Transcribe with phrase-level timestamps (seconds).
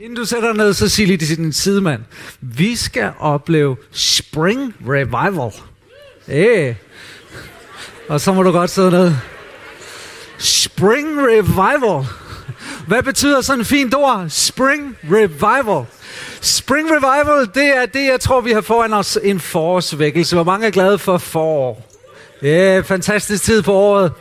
[0.00, 2.02] Inden du sætter dig ned, så sig lige til din sidemand.
[2.40, 5.52] Vi skal opleve Spring Revival.
[6.26, 6.74] Hey.
[8.08, 9.12] Og så må du godt sidde ned.
[10.38, 12.06] Spring Revival.
[12.86, 14.26] Hvad betyder sådan en fint ord?
[14.28, 15.84] Spring Revival.
[16.40, 20.36] Spring Revival, det er det, jeg tror, vi har foran os en forårsvækkelse.
[20.36, 21.93] Hvor mange er glade for forår?
[22.44, 24.12] Ja, yeah, fantastisk tid på året.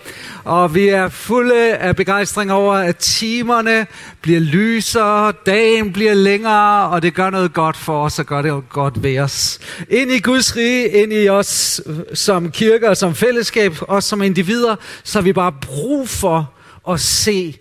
[0.44, 3.88] Og vi er fulde af begejstring over, at timerne
[4.22, 8.70] bliver lysere, dagen bliver længere, og det gør noget godt for os, og gør det
[8.70, 9.60] godt ved os.
[9.90, 11.82] Ind i Guds rige, ind i os
[12.14, 16.52] som kirke og som fællesskab, og som individer, så har vi bare brug for
[16.90, 17.58] at se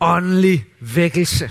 [0.00, 1.50] åndelig vækkelse.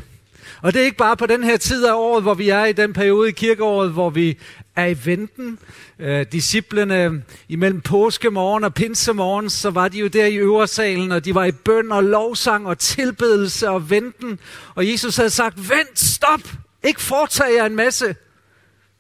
[0.62, 2.74] Og det er ikke bare på den her tid af året, hvor vi er i
[2.74, 4.38] den periode i kirkeåret, hvor vi
[4.76, 5.60] er i venten.
[6.00, 11.36] Øh, disciplene imellem påskemorgen og pinsemorgen, så var de jo der i øversalen, og de
[11.36, 14.40] var i bøn og lovsang og tilbedelse og venten.
[14.76, 16.42] Og Jesus havde sagt, vent, stop,
[16.84, 18.16] ikke foretage jer en masse.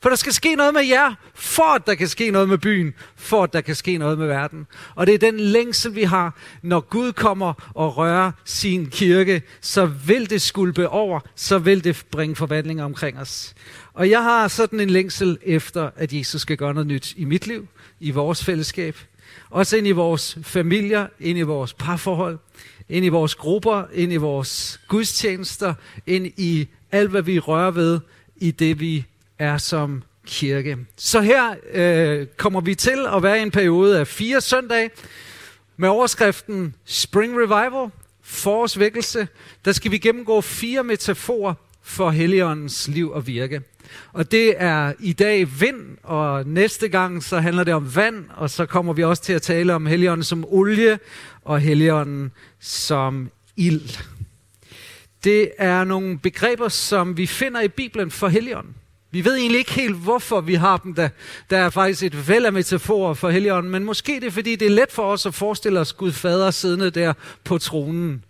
[0.05, 2.93] For der skal ske noget med jer, for at der kan ske noget med byen,
[3.15, 4.67] for at der kan ske noget med verden.
[4.95, 9.85] Og det er den længsel, vi har, når Gud kommer og rører sin kirke, så
[9.85, 13.55] vil det skulpe over, så vil det bringe forvandlinger omkring os.
[13.95, 17.47] Og jeg har sådan en længsel efter, at Jesus skal gøre noget nyt i mit
[17.47, 17.67] liv,
[17.99, 18.97] i vores fællesskab,
[19.49, 22.37] også ind i vores familier, ind i vores parforhold,
[22.89, 25.73] ind i vores grupper, ind i vores gudstjenester,
[26.07, 27.99] ind i alt, hvad vi rører ved,
[28.35, 29.05] i det vi
[29.39, 30.77] er som kirke.
[30.97, 34.89] Så her øh, kommer vi til at være i en periode af fire søndage
[35.77, 37.89] med overskriften Spring Revival,
[38.21, 39.27] forårsvækkelse.
[39.65, 43.61] Der skal vi gennemgå fire metaforer for Helligåndens liv og virke.
[44.13, 48.49] Og det er i dag vind, og næste gang så handler det om vand, og
[48.49, 50.99] så kommer vi også til at tale om Helligånden som olie,
[51.41, 53.99] og Helligånden som ild.
[55.23, 58.75] Det er nogle begreber, som vi finder i Bibelen for Helligånden.
[59.11, 60.93] Vi ved egentlig ikke helt, hvorfor vi har dem.
[60.93, 61.09] Der,
[61.49, 64.65] der er faktisk et væld af metaforer for Helligånden, men måske det er, fordi det
[64.65, 68.23] er let for os at forestille os Gud fader siddende der på tronen.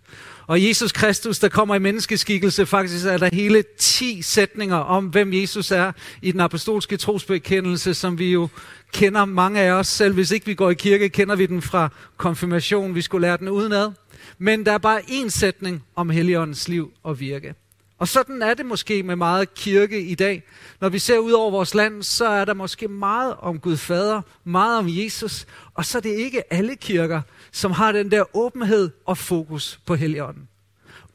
[0.47, 5.33] Og Jesus Kristus, der kommer i menneskeskikkelse, faktisk er der hele 10 sætninger om, hvem
[5.33, 5.91] Jesus er
[6.22, 8.47] i den apostolske trosbekendelse, som vi jo
[8.94, 9.88] kender mange af os.
[9.88, 12.95] Selv hvis ikke vi går i kirke, kender vi den fra konfirmation.
[12.95, 13.91] Vi skulle lære den udenad.
[14.38, 17.53] Men der er bare én sætning om Helligåndens liv og virke.
[17.97, 20.44] Og sådan er det måske med meget kirke i dag.
[20.81, 24.22] Når vi ser ud over vores land, så er der måske meget om Gud Fader,
[24.44, 27.22] meget om Jesus, og så er det ikke alle kirker,
[27.56, 30.48] som har den der åbenhed og fokus på Helligånden.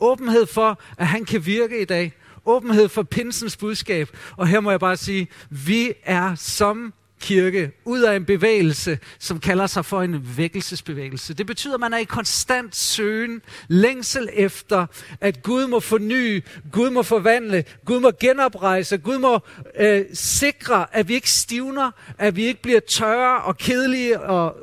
[0.00, 2.12] Åbenhed for, at han kan virke i dag.
[2.46, 4.08] Åbenhed for pinsens budskab.
[4.36, 9.40] Og her må jeg bare sige, vi er som kirke ud af en bevægelse, som
[9.40, 11.34] kalder sig for en vækkelsesbevægelse.
[11.34, 14.86] Det betyder, at man er i konstant søgen, længsel efter,
[15.20, 19.38] at Gud må forny, Gud må forvandle, Gud må genoprejse, Gud må
[19.80, 24.56] øh, sikre, at vi ikke stivner, at vi ikke bliver tørre og kedelige og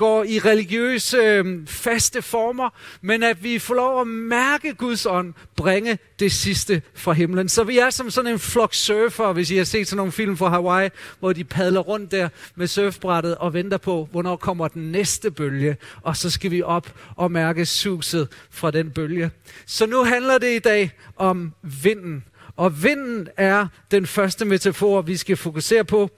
[0.00, 5.34] går i religiøse øh, faste former, men at vi får lov at mærke Guds ånd
[5.56, 7.48] bringe det sidste fra himlen.
[7.48, 10.36] Så vi er som sådan en flok surfer, hvis I har set sådan nogle film
[10.36, 14.92] fra Hawaii, hvor de padler rundt der med surfbrættet og venter på, hvornår kommer den
[14.92, 19.30] næste bølge, og så skal vi op og mærke suset fra den bølge.
[19.66, 22.24] Så nu handler det i dag om vinden.
[22.56, 26.10] Og vinden er den første metafor, vi skal fokusere på.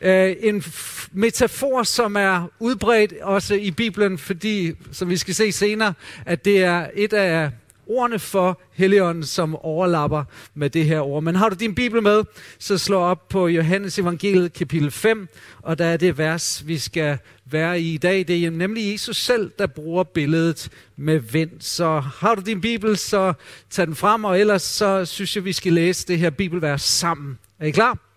[0.00, 0.64] Øh, en
[1.12, 5.94] metafor, som er udbredt også i Bibelen, fordi, som vi skal se senere,
[6.26, 7.50] at det er et af
[7.88, 11.22] ordene for Helligånden, som overlapper med det her ord.
[11.22, 12.24] Men har du din Bibel med,
[12.58, 15.28] så slå op på Johannes evangeliet kapitel 5,
[15.62, 18.28] og der er det vers, vi skal være i i dag.
[18.28, 21.50] Det er nemlig Jesus selv, der bruger billedet med vind.
[21.60, 23.32] Så har du din Bibel, så
[23.70, 27.38] tag den frem, og ellers så synes jeg, vi skal læse det her bibelvers sammen.
[27.58, 28.07] Er I klar?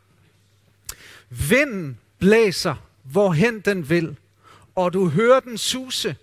[1.32, 4.18] Vinden blæser, hvorhen den vil,
[4.76, 6.16] og du hører den suse,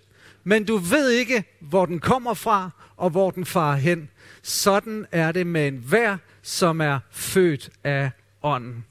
[0.43, 4.09] men du ved ikke, hvor den kommer fra, og hvor den farer hen.
[4.41, 8.11] Sådan er det med en vær, som er født af
[8.41, 8.85] ånden.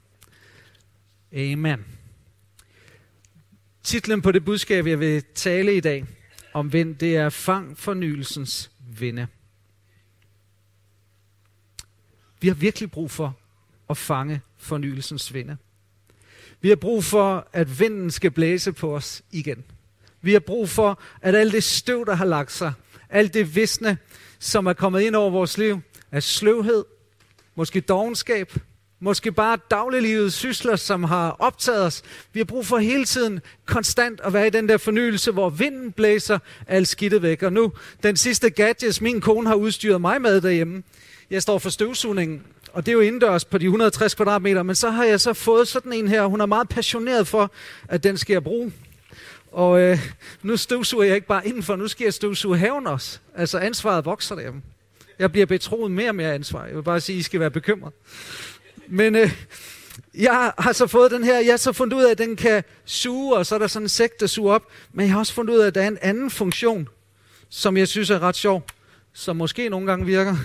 [1.32, 1.84] Amen.
[3.82, 6.04] Titlen på det budskab, jeg vil tale i dag
[6.52, 9.26] om vind, det er Fang fornyelsens vinde.
[12.40, 13.36] Vi har virkelig brug for
[13.90, 15.56] at fange fornyelsens vinde.
[16.60, 19.64] Vi har brug for, at vinden skal blæse på os igen.
[20.22, 22.72] Vi har brug for, at alt det støv, der har lagt sig,
[23.10, 23.98] alt det visne,
[24.38, 25.80] som er kommet ind over vores liv,
[26.12, 26.84] af sløvhed,
[27.54, 28.52] måske dogenskab,
[29.00, 32.02] måske bare dagliglivets sysler, som har optaget os.
[32.32, 35.92] Vi har brug for hele tiden konstant at være i den der fornyelse, hvor vinden
[35.92, 37.42] blæser alt skidtet væk.
[37.42, 37.72] Og nu,
[38.02, 40.82] den sidste gadgets, min kone har udstyret mig med derhjemme,
[41.30, 42.42] jeg står for støvsugningen,
[42.78, 45.68] og det er jo indendørs på de 160 kvadratmeter, men så har jeg så fået
[45.68, 47.52] sådan en her, hun er meget passioneret for,
[47.88, 48.72] at den skal jeg bruge.
[49.52, 49.98] Og øh,
[50.42, 53.18] nu støvsuger jeg ikke bare indenfor, nu skal jeg støvsuge haven også.
[53.34, 54.62] Altså ansvaret vokser derhjemme.
[55.18, 56.66] Jeg bliver betroet mere og mere ansvar.
[56.66, 57.92] Jeg vil bare sige, at I skal være bekymret.
[58.88, 59.30] Men øh,
[60.14, 62.64] jeg har så fået den her, jeg har så fundet ud af, at den kan
[62.84, 64.66] suge, og så er der sådan en sæk, der suger op.
[64.92, 66.88] Men jeg har også fundet ud af, at der er en anden funktion,
[67.48, 68.66] som jeg synes er ret sjov,
[69.12, 70.36] som måske nogle gange virker.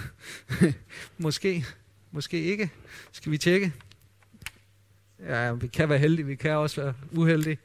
[1.17, 1.65] måske,
[2.13, 2.69] måske ikke.
[3.11, 3.73] Skal vi tjekke?
[5.27, 7.57] Ja, vi kan være heldige, vi kan også være uheldige.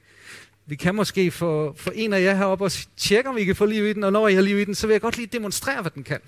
[0.66, 3.64] Vi kan måske få, få en af jer heroppe og tjekke, om vi kan få
[3.66, 5.26] liv i den, og når I har liv i den, så vil jeg godt lige
[5.26, 6.20] demonstrere, hvad den kan.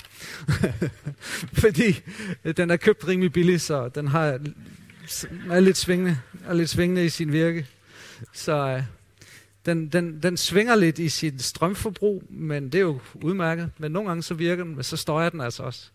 [1.62, 2.00] Fordi
[2.44, 4.38] øh, den er købt rimelig billigt, så den har,
[5.50, 7.66] er lidt svingende, er lidt svingende i sin virke.
[8.32, 8.82] Så øh,
[9.66, 13.70] den, den, den svinger lidt i sit strømforbrug, men det er jo udmærket.
[13.78, 15.90] Men nogle gange så virker den, men så støjer den altså også.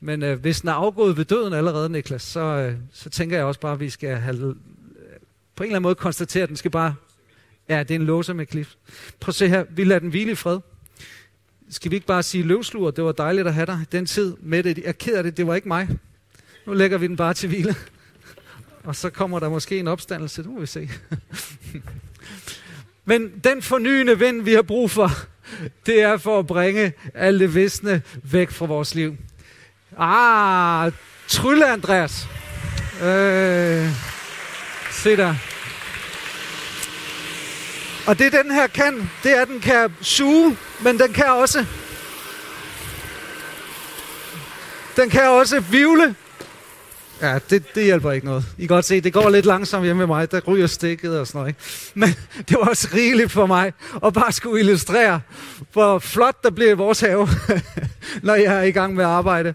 [0.00, 3.44] Men øh, hvis den er afgået ved døden allerede, Niklas, så, øh, så tænker jeg
[3.44, 4.54] også bare, at vi skal have, øh,
[5.56, 6.94] på en eller anden måde konstatere, at den skal bare
[7.70, 8.74] Ja, det er en låser med klif.
[9.20, 10.58] Prøv at se her, vi lader den hvile i fred.
[11.70, 14.62] Skal vi ikke bare sige løvslur, det var dejligt at have dig den tid med
[14.62, 14.78] det.
[14.78, 15.88] Jeg er ked af det, det var ikke mig.
[16.66, 17.74] Nu lægger vi den bare til hvile.
[18.84, 20.90] Og så kommer der måske en opstandelse, det må vi se.
[23.04, 25.10] Men den fornyende vind, vi har brug for,
[25.86, 29.16] det er for at bringe alle det visne væk fra vores liv.
[29.98, 30.92] Ah,
[31.28, 32.28] trylle Andreas.
[33.02, 33.88] Øh,
[34.90, 35.34] se der.
[38.06, 41.64] Og det den her kan, det er, at den kan suge, men den kan også...
[44.96, 46.14] Den kan også vivle.
[47.22, 48.44] Ja, det, det hjælper ikke noget.
[48.58, 50.30] I kan godt se, det går lidt langsomt hjemme med mig.
[50.30, 51.48] Der ryger stikket og sådan noget.
[51.48, 51.60] Ikke?
[51.94, 52.08] Men
[52.48, 53.72] det var også rigeligt for mig
[54.04, 55.20] at bare skulle illustrere,
[55.72, 57.28] hvor flot der bliver i vores have,
[58.22, 59.54] når jeg er i gang med at arbejde.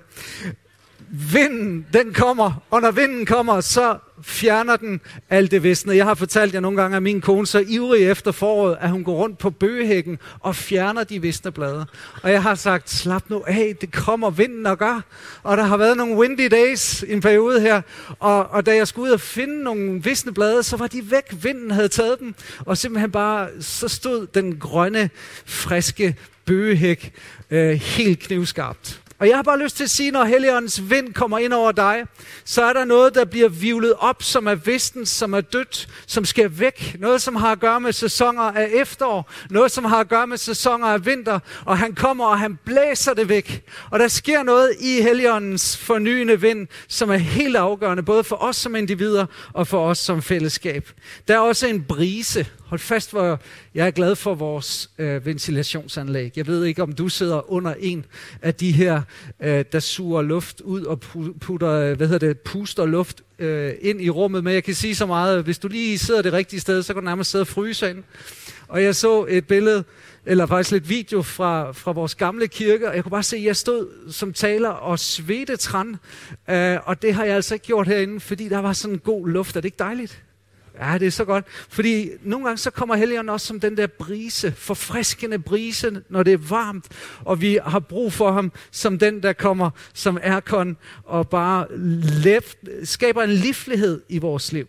[1.09, 5.95] Vinden, den kommer, og når vinden kommer, så fjerner den alt det visne.
[5.95, 9.03] Jeg har fortalt jer nogle gange, at min kone så ivrig efter foråret, at hun
[9.03, 11.85] går rundt på bøgehækken og fjerner de visne blade.
[12.23, 15.01] Og jeg har sagt, slap nu af, det kommer vinden og gør.
[15.43, 17.81] Og der har været nogle windy days i en periode her,
[18.19, 21.43] og, og da jeg skulle ud og finde nogle visne blade, så var de væk.
[21.43, 25.09] Vinden havde taget dem, og simpelthen bare, så stod den grønne,
[25.45, 26.15] friske
[26.45, 27.13] bøgehæk
[27.51, 29.04] øh, helt knivskarpt.
[29.19, 32.03] Og jeg har bare lyst til at sige, når Helligåndens vind kommer ind over dig,
[32.45, 36.25] så er der noget, der bliver vivlet op, som er visten, som er dødt, som
[36.25, 36.95] skal væk.
[36.99, 39.31] Noget, som har at gøre med sæsoner af efterår.
[39.49, 41.39] Noget, som har at gøre med sæsoner af vinter.
[41.65, 43.63] Og han kommer, og han blæser det væk.
[43.91, 48.55] Og der sker noget i Helligåndens fornyende vind, som er helt afgørende, både for os
[48.55, 50.89] som individer og for os som fællesskab.
[51.27, 52.47] Der er også en brise.
[52.75, 53.39] Hold fast, hvor
[53.75, 56.37] jeg er glad for vores øh, ventilationsanlæg.
[56.37, 58.05] Jeg ved ikke, om du sidder under en
[58.41, 59.01] af de her,
[59.39, 60.99] øh, der suger luft ud og
[61.39, 64.43] putter, øh, hvad hedder det, puster luft øh, ind i rummet.
[64.43, 67.03] Men jeg kan sige så meget, hvis du lige sidder det rigtige sted, så kan
[67.03, 68.03] du nærmest sidde og fryse ind.
[68.67, 69.83] Og jeg så et billede,
[70.25, 73.43] eller faktisk lidt video fra, fra vores gamle kirke, og jeg kunne bare se, at
[73.43, 75.95] jeg stod som taler og svedte træn,
[76.49, 79.27] øh, og det har jeg altså ikke gjort herinde, fordi der var sådan en god
[79.27, 79.55] luft.
[79.55, 80.23] Er det ikke dejligt?
[80.79, 81.45] Ja, det er så godt.
[81.69, 86.33] Fordi nogle gange så kommer Helligånden også som den der brise, forfriskende brise, når det
[86.33, 86.85] er varmt.
[87.25, 91.67] Og vi har brug for ham som den, der kommer som aircon og bare
[92.23, 94.67] left, skaber en livlighed i vores liv.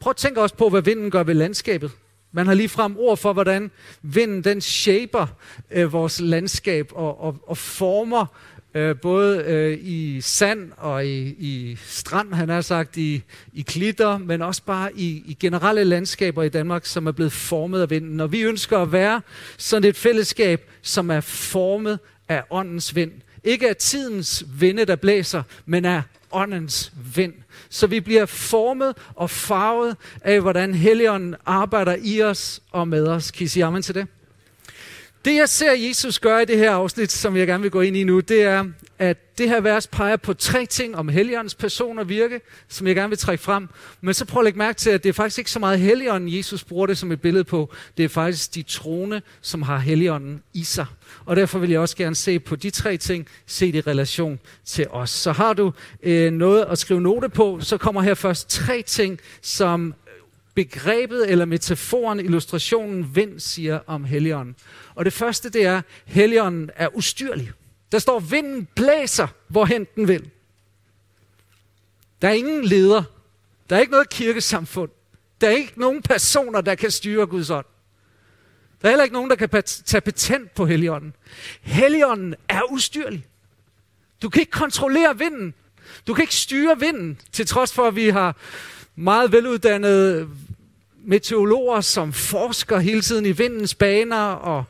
[0.00, 1.90] Prøv at tænke også på, hvad vinden gør ved landskabet.
[2.32, 3.70] Man har lige frem ord for, hvordan
[4.02, 5.26] vinden den shaper
[5.70, 8.26] øh, vores landskab og, og, og former
[8.74, 14.18] øh, både øh, i sand og i, i strand, han har sagt, i, i klitter,
[14.18, 18.20] men også bare i, i generelle landskaber i Danmark, som er blevet formet af vinden.
[18.20, 19.20] Og vi ønsker at være
[19.58, 23.12] sådan et fællesskab, som er formet af åndens vind.
[23.44, 26.02] Ikke af tidens vinde, der blæser, men af
[26.32, 27.32] åndens vind.
[27.68, 33.30] Så vi bliver formet og farvet af, hvordan Helligånden arbejder i os og med os.
[33.30, 34.06] Kan I sige amen til det?
[35.24, 37.96] Det jeg ser Jesus gøre i det her afsnit, som jeg gerne vil gå ind
[37.96, 38.64] i nu, det er,
[38.98, 42.94] at det her vers peger på tre ting om Helligåndens person og virke, som jeg
[42.94, 43.68] gerne vil trække frem.
[44.00, 46.36] Men så prøv at lægge mærke til, at det er faktisk ikke så meget Helligånden,
[46.36, 47.72] Jesus bruger det som et billede på.
[47.96, 50.86] Det er faktisk de troende, som har Helligånden i sig.
[51.24, 54.38] Og derfor vil jeg også gerne se på de tre ting, se det i relation
[54.64, 55.10] til os.
[55.10, 59.20] Så har du øh, noget at skrive note på, så kommer her først tre ting,
[59.42, 59.94] som
[60.54, 64.56] begrebet eller metaforen, illustrationen, vind siger om Helligånden.
[64.94, 67.52] Og det første, det er, Helligånden er ustyrlig.
[67.92, 70.30] Der står, vinden blæser, hvorhen den vil.
[72.22, 73.02] Der er ingen leder.
[73.70, 74.90] Der er ikke noget kirkesamfund.
[75.40, 77.66] Der er ikke nogen personer, der kan styre Guds ånd.
[78.82, 81.14] Der er heller ikke nogen, der kan tage patent på Helligånden.
[81.62, 83.26] Helligånden er ustyrlig.
[84.22, 85.54] Du kan ikke kontrollere vinden.
[86.06, 88.36] Du kan ikke styre vinden, til trods for, at vi har
[88.96, 90.28] meget veluddannede
[91.06, 94.64] meteorologer, som forsker hele tiden i vindens baner og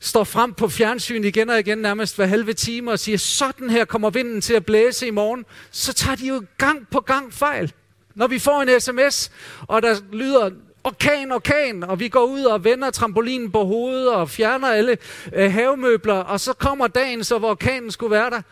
[0.00, 3.84] står frem på fjernsyn igen og igen, nærmest hver halve time, og siger, sådan her
[3.84, 7.72] kommer vinden til at blæse i morgen, så tager de jo gang på gang fejl.
[8.14, 9.30] Når vi får en sms,
[9.60, 10.50] og der lyder
[10.84, 14.98] orkan, orkan, og vi går ud og vender trampolinen på hovedet og fjerner alle
[15.32, 18.42] øh, havemøbler, og så kommer dagen, så hvor orkanen skulle være der,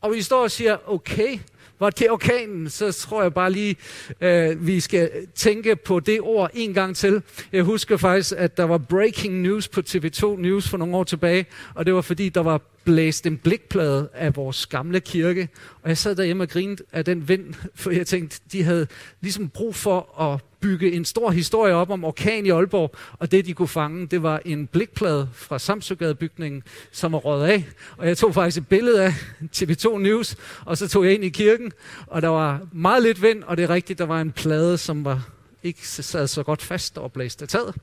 [0.00, 1.38] og vi står og siger, okay,
[1.80, 3.76] var til orkanen, så tror jeg bare lige,
[4.20, 7.22] øh, vi skal tænke på det ord en gang til.
[7.52, 11.46] Jeg husker faktisk, at der var breaking news på TV2 News for nogle år tilbage,
[11.74, 15.48] og det var fordi, der var blæst en blikplade af vores gamle kirke,
[15.82, 18.86] og jeg sad derhjemme og grinede af den vind, for jeg tænkte, de havde
[19.20, 23.46] ligesom brug for at bygge en stor historie op om orkan i Aalborg, og det
[23.46, 26.62] de kunne fange, det var en blikplade fra Samsøgade-bygningen,
[26.92, 27.64] som var røget af.
[27.96, 29.14] Og jeg tog faktisk et billede af
[29.56, 31.72] TV2 News, og så tog jeg ind i kirken,
[32.06, 35.04] og der var meget lidt vind, og det er rigtigt, der var en plade, som
[35.04, 35.28] var
[35.62, 37.74] ikke sad så godt fast og blæste af taget.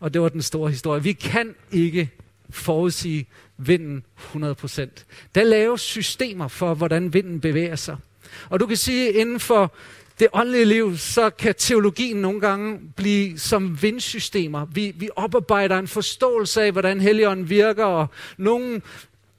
[0.00, 1.02] Og det var den store historie.
[1.02, 2.10] Vi kan ikke
[2.50, 4.04] forudsige vinden
[4.34, 4.86] 100%.
[5.34, 7.96] Der laves systemer for, hvordan vinden bevæger sig.
[8.50, 9.72] Og du kan sige, inden for
[10.20, 14.66] det åndelige liv, så kan teologien nogle gange blive som vindsystemer.
[14.72, 18.06] Vi, vi oparbejder en forståelse af, hvordan Helligånden virker, og
[18.36, 18.82] nogen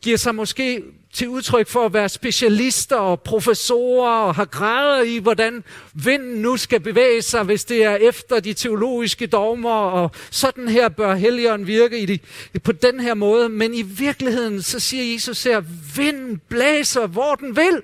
[0.02, 0.84] giver sig måske
[1.14, 6.58] til udtryk for at være specialister og professorer og har grader i, hvordan vinden nu
[6.58, 11.68] skal bevæge sig, hvis det er efter de teologiske dogmer, og sådan her bør Helligånden
[11.68, 12.20] virke i de,
[12.60, 13.50] på den her måde.
[13.50, 15.62] Men i virkeligheden, så siger Jesus her,
[15.96, 17.82] vinden blæser, hvor den vil.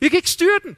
[0.00, 0.76] Vi kan ikke styre den.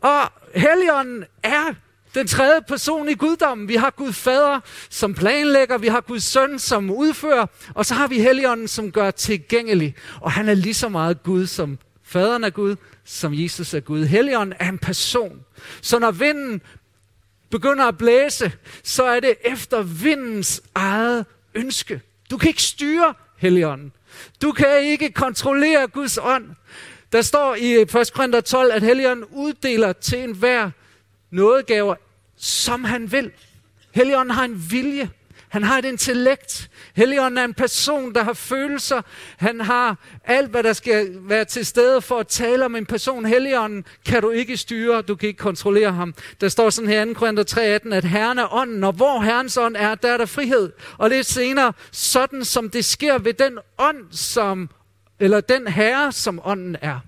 [0.00, 1.74] Og Helligånden er
[2.14, 3.68] den tredje person i guddommen.
[3.68, 8.08] Vi har Gud fader som planlægger, vi har Guds søn som udfører, og så har
[8.08, 9.94] vi Helligånden som gør tilgængelig.
[10.20, 14.04] Og han er lige så meget Gud som faderen er Gud, som Jesus er Gud.
[14.04, 15.40] Helligånden er en person.
[15.82, 16.62] Så når vinden
[17.50, 18.52] begynder at blæse,
[18.84, 22.00] så er det efter vindens eget ønske.
[22.30, 23.92] Du kan ikke styre Helligånden.
[24.42, 26.46] Du kan ikke kontrollere Guds ånd.
[27.12, 28.10] Der står i 1.
[28.14, 30.70] Korinther 12, at Helligånden uddeler til enhver
[31.30, 31.94] nådegaver,
[32.36, 33.30] som han vil.
[33.94, 35.10] Helligånden har en vilje.
[35.48, 36.70] Han har et intellekt.
[36.94, 39.02] Helligånden er en person, der har følelser.
[39.36, 43.24] Han har alt, hvad der skal være til stede for at tale om en person.
[43.24, 46.14] Helligånden kan du ikke styre, du kan ikke kontrollere ham.
[46.40, 47.18] Der står sådan her i 2.
[47.18, 50.72] Korinther 3.18, at Herren er ånden, og hvor Herrens ånd er, der er der frihed.
[50.98, 54.70] Og lidt senere, sådan som det sker ved den ånd, som,
[55.20, 57.00] eller den herre, som ånden er.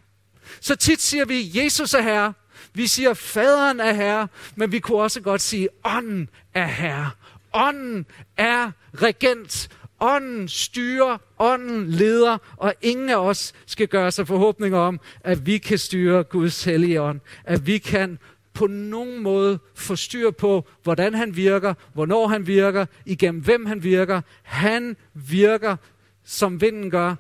[0.61, 2.33] Så tit siger vi, Jesus er herre.
[2.75, 7.11] Vi siger, faderen er herre, men vi kunne også godt sige, ånden er herre.
[7.53, 9.69] Ånden er regent.
[10.01, 15.59] Ånden styrer, ånden leder, og ingen af os skal gøre sig forhåbninger om, at vi
[15.59, 17.21] kan styre Guds hellige ånd.
[17.45, 18.19] At vi kan
[18.55, 23.83] på nogen måde få styr på, hvordan han virker, hvornår han virker, igennem hvem han
[23.83, 24.21] virker.
[24.43, 25.77] Han virker,
[26.25, 27.15] som vinden gør.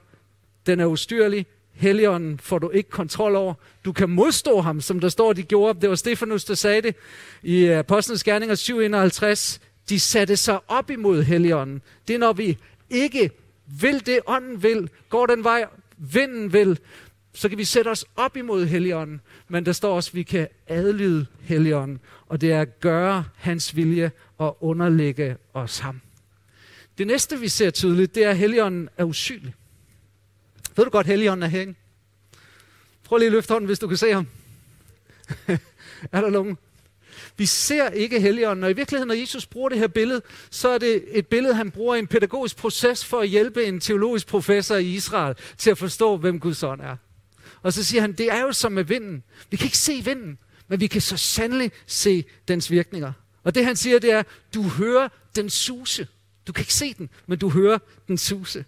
[0.66, 3.54] Den er ustyrlig, Helligånden får du ikke kontrol over.
[3.84, 5.80] Du kan modstå ham, som der står, de gjorde.
[5.80, 6.96] Det var Stefanus, der sagde det
[7.42, 9.58] i øh, Apostlenes Gerninger 7:51.
[9.88, 11.82] De satte sig op imod Helligånden.
[12.08, 12.58] Det er, når vi
[12.90, 13.30] ikke
[13.80, 15.64] vil det, ånden vil, går den vej,
[15.96, 16.78] vinden vil,
[17.34, 19.20] så kan vi sætte os op imod Helligånden.
[19.48, 23.76] Men der står også, at vi kan adlyde Helligånden, og det er at gøre hans
[23.76, 26.00] vilje og underlægge os ham.
[26.98, 29.54] Det næste, vi ser tydeligt, det er, at Helligånden er usynlig.
[30.76, 31.74] Ved du godt, Helligånden er herinde?
[33.04, 34.26] Prøv lige at løfte hånden, hvis du kan se ham.
[36.12, 36.58] er der nogen?
[37.36, 40.78] Vi ser ikke Helligånden, og i virkeligheden, når Jesus bruger det her billede, så er
[40.78, 44.76] det et billede, han bruger i en pædagogisk proces for at hjælpe en teologisk professor
[44.76, 46.96] i Israel til at forstå, hvem Guds ånd er.
[47.62, 49.22] Og så siger han, det er jo som med vinden.
[49.50, 50.38] Vi kan ikke se vinden,
[50.68, 53.12] men vi kan så sandelig se dens virkninger.
[53.44, 54.22] Og det han siger, det er,
[54.54, 56.08] du hører den suse.
[56.46, 58.64] Du kan ikke se den, men du hører den suse.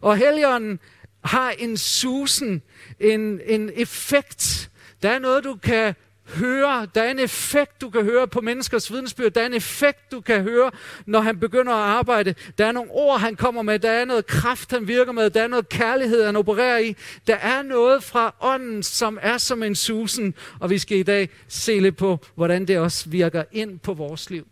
[0.00, 0.80] Og Helligånden
[1.24, 2.62] har en susen,
[3.00, 4.70] en, en effekt.
[5.02, 5.94] Der er noget, du kan
[6.28, 6.86] høre.
[6.94, 9.32] Der er en effekt, du kan høre på menneskers vidensbyrd.
[9.32, 10.70] Der er en effekt, du kan høre,
[11.06, 12.34] når han begynder at arbejde.
[12.58, 13.78] Der er nogle ord, han kommer med.
[13.78, 15.30] Der er noget kraft, han virker med.
[15.30, 16.96] Der er noget kærlighed, han opererer i.
[17.26, 20.34] Der er noget fra ånden, som er som en susen.
[20.60, 24.30] Og vi skal i dag se lidt på, hvordan det også virker ind på vores
[24.30, 24.46] liv.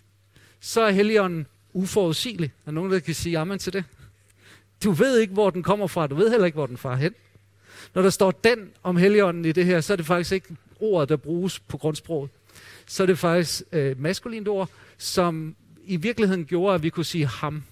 [0.61, 2.53] Så er Helligånden uforudsigelig.
[2.67, 3.85] Er nogen, der kan sige amen til det?
[4.85, 6.07] Du ved ikke, hvor den kommer fra.
[6.07, 7.15] Du ved heller ikke, hvor den far hen.
[7.95, 11.09] Når der står den om heligånden i det her, så er det faktisk ikke ordet,
[11.09, 12.31] der bruges på grundsproget.
[12.87, 14.69] Så er det faktisk øh, maskulint ord,
[14.99, 17.63] som i virkeligheden gjorde, at vi kunne sige ham.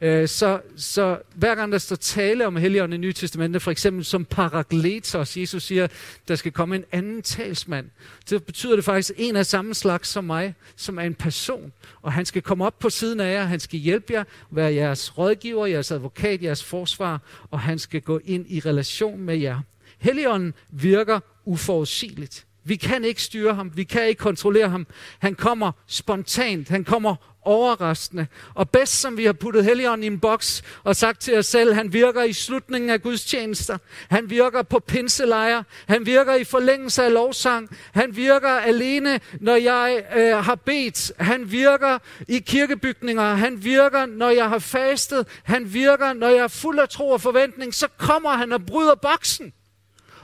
[0.00, 4.04] Øh, så, så hver gang der står tale om Helligånden i Nye Testamentet, for eksempel
[4.04, 5.88] som parakletos, Jesus siger,
[6.28, 7.90] der skal komme en anden talsmand,
[8.26, 11.72] så betyder det faktisk en af samme slags som mig, som er en person.
[12.02, 15.18] Og han skal komme op på siden af jer, han skal hjælpe jer, være jeres
[15.18, 19.60] rådgiver, jeres advokat, jeres forsvar, og han skal gå ind i relation med jer.
[19.98, 22.46] Helligånden virker uforudsigeligt.
[22.66, 24.86] Vi kan ikke styre ham, vi kan ikke kontrollere ham.
[25.18, 28.26] Han kommer spontant, han kommer overraskende.
[28.54, 31.74] Og bedst som vi har puttet Helligånden i en boks og sagt til os selv,
[31.74, 33.78] han virker i slutningen af Guds tjenester.
[34.10, 35.64] Han virker på pinselejre.
[35.86, 37.76] Han virker i forlængelse af lovsang.
[37.92, 41.12] Han virker alene, når jeg øh, har bedt.
[41.18, 43.34] Han virker i kirkebygninger.
[43.34, 45.26] Han virker, når jeg har fastet.
[45.44, 47.74] Han virker, når jeg er fuld af tro og forventning.
[47.74, 49.52] Så kommer han og bryder boksen.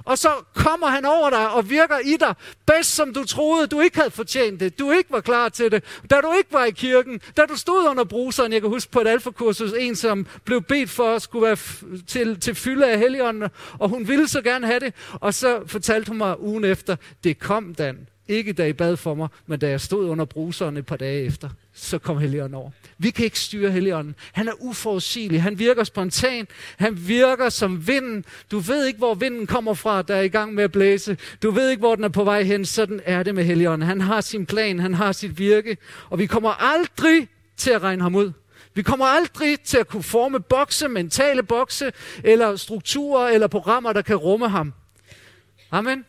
[0.04, 2.35] Og så kommer han over dig og virker i dig,
[2.66, 4.78] bedst som du troede, du ikke havde fortjent det.
[4.78, 5.85] Du ikke var klar til det.
[6.11, 9.00] Da du ikke var i kirken, da du stod under bruseren, jeg kan huske på
[9.00, 11.56] et alfakursus, en som blev bedt for at skulle være
[12.06, 14.94] til, til fylde af helligånden, og hun ville så gerne have det.
[15.12, 18.09] Og så fortalte hun mig ugen efter, det kom Dan.
[18.28, 21.25] Ikke da I bad for mig, men da jeg stod under bruseren et par dage
[21.25, 22.71] efter, så kom Helligånden over.
[22.99, 24.14] Vi kan ikke styre Helligånden.
[24.33, 25.43] Han er uforudsigelig.
[25.43, 26.47] Han virker spontan.
[26.76, 28.25] Han virker som vinden.
[28.50, 31.17] Du ved ikke, hvor vinden kommer fra, der er i gang med at blæse.
[31.43, 32.64] Du ved ikke, hvor den er på vej hen.
[32.64, 33.88] Sådan er det med Helligånden.
[33.88, 34.79] Han har sin plan.
[34.79, 35.76] Han har sit virke.
[36.11, 38.33] Og vi kommer aldrig til at regne ham ud.
[38.75, 41.93] Vi kommer aldrig til at kunne forme bokse, mentale bokse,
[42.25, 44.73] eller strukturer, eller programmer, der kan rumme ham.
[45.71, 46.05] Amen.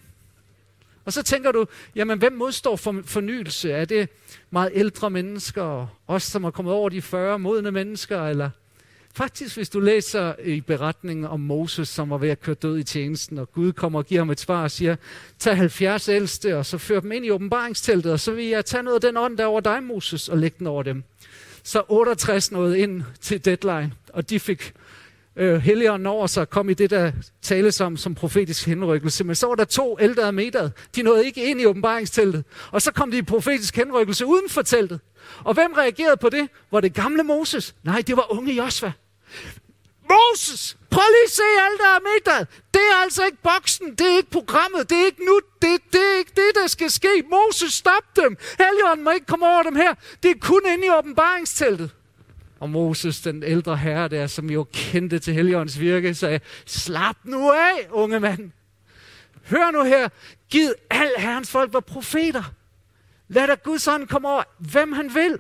[1.05, 3.72] Og så tænker du, jamen hvem modstår for fornyelse?
[3.72, 4.10] Er det
[4.51, 8.50] meget ældre mennesker, os som er kommet over de 40 modne mennesker, eller
[9.15, 12.83] Faktisk, hvis du læser i beretningen om Moses, som var ved at køre død i
[12.83, 14.95] tjenesten, og Gud kommer og giver ham et svar og siger,
[15.39, 18.83] tag 70 ældste, og så før dem ind i åbenbaringsteltet, og så vil jeg tage
[18.83, 21.03] noget af den ånd, der over dig, Moses, og lægge den over dem.
[21.63, 24.74] Så 68 nåede ind til deadline, og de fik
[25.36, 27.12] øh, helligånden over sig, kom i det, der
[27.42, 29.24] tales om som profetisk henrykkelse.
[29.24, 30.70] Men så var der to ældre meter.
[30.96, 32.44] De nåede ikke ind i åbenbaringsteltet.
[32.72, 35.00] Og så kom de i profetisk henrykkelse uden for teltet.
[35.43, 36.50] Og hvem reagerede på det?
[36.72, 37.76] Var det gamle Moses?
[37.84, 38.91] Nej, det var unge Josva.
[40.10, 40.78] Moses!
[40.91, 44.17] Prøv lige at se alt, der er med Det er altså ikke boksen, det er
[44.17, 47.24] ikke programmet, det er ikke nu, det, det er ikke det, der skal ske.
[47.32, 48.38] Moses, stop dem!
[48.60, 49.93] Helligånden må ikke komme over dem her.
[50.24, 51.91] Det er kun inde i åbenbaringsteltet.
[52.63, 57.52] Og Moses, den ældre herre der, som jo kendte til Helligåndens virke, sagde, slap nu
[57.52, 58.52] af, unge mand.
[59.49, 60.10] Hør nu her,
[60.49, 62.43] giv al herrens folk var profeter.
[63.28, 65.39] Lad da Guds ånd komme over, hvem han vil.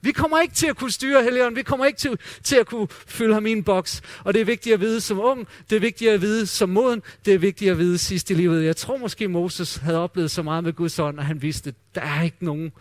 [0.00, 1.56] Vi kommer ikke til at kunne styre Helligånden.
[1.56, 4.02] Vi kommer ikke til, til at kunne fylde ham i en boks.
[4.24, 5.46] Og det er vigtigt at vide som ung.
[5.70, 7.02] Det er vigtigt at vide som moden.
[7.24, 8.64] Det er vigtigt at vide sidst i livet.
[8.64, 11.74] Jeg tror måske, Moses havde oplevet så meget med Guds ånd, at han vidste, at
[11.94, 12.72] der er ikke nogen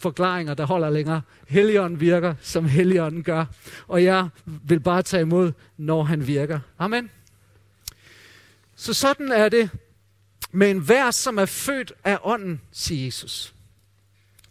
[0.00, 1.22] forklaringer, der holder længere.
[1.48, 3.44] Helligånden virker, som Helligånden gør.
[3.88, 6.60] Og jeg vil bare tage imod, når han virker.
[6.78, 7.10] Amen.
[8.76, 9.70] Så sådan er det
[10.52, 13.54] med en vær, som er født af ånden, siger Jesus.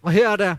[0.02, 0.56] Og her er der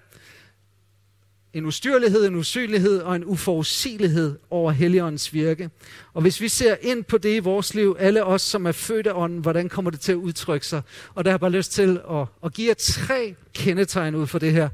[1.55, 5.71] en ustyrlighed, en usynlighed og en uforudsigelighed over Helligåndens virke.
[6.15, 9.07] Og hvis vi ser ind på det i vores liv, alle os, som er født
[9.07, 10.83] af ånden, hvordan kommer det til at udtrykke sig?
[11.15, 14.39] Og der har jeg bare lyst til at, at give jer tre kendetegn ud for
[14.39, 14.69] det her.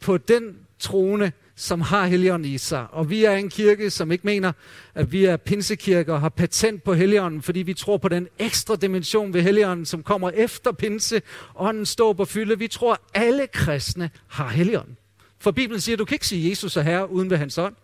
[0.00, 2.86] På den trone, som har Helligånden i sig.
[2.90, 4.52] Og vi er en kirke, som ikke mener,
[4.94, 8.76] at vi er pinsekirker og har patent på Helligånden, fordi vi tror på den ekstra
[8.76, 11.22] dimension ved Helligånden, som kommer efter pinse.
[11.56, 12.58] Ånden står på fylde.
[12.58, 14.96] Vi tror, at alle kristne har Helligånden.
[15.42, 17.74] For Bibelen siger, at du kan ikke sige Jesus er herre uden ved hans ånd.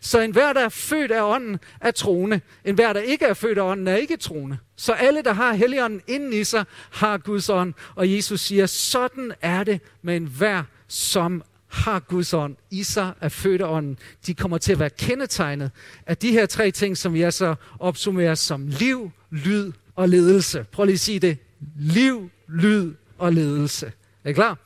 [0.00, 2.40] Så enhver, der er født af ånden, er troende.
[2.64, 4.58] Enhver, der ikke er født af ånden, er ikke troende.
[4.76, 7.74] Så alle, der har helligånden inden i sig, har Guds ånd.
[7.94, 13.28] Og Jesus siger, sådan er det med enhver, som har Guds ånd i sig, er
[13.28, 13.98] født af ånden.
[14.26, 15.70] De kommer til at være kendetegnet
[16.06, 20.66] af de her tre ting, som jeg så opsummerer som liv, lyd og ledelse.
[20.72, 21.38] Prøv lige at sige det.
[21.78, 23.92] Liv, lyd og ledelse.
[24.24, 24.58] Er I klar?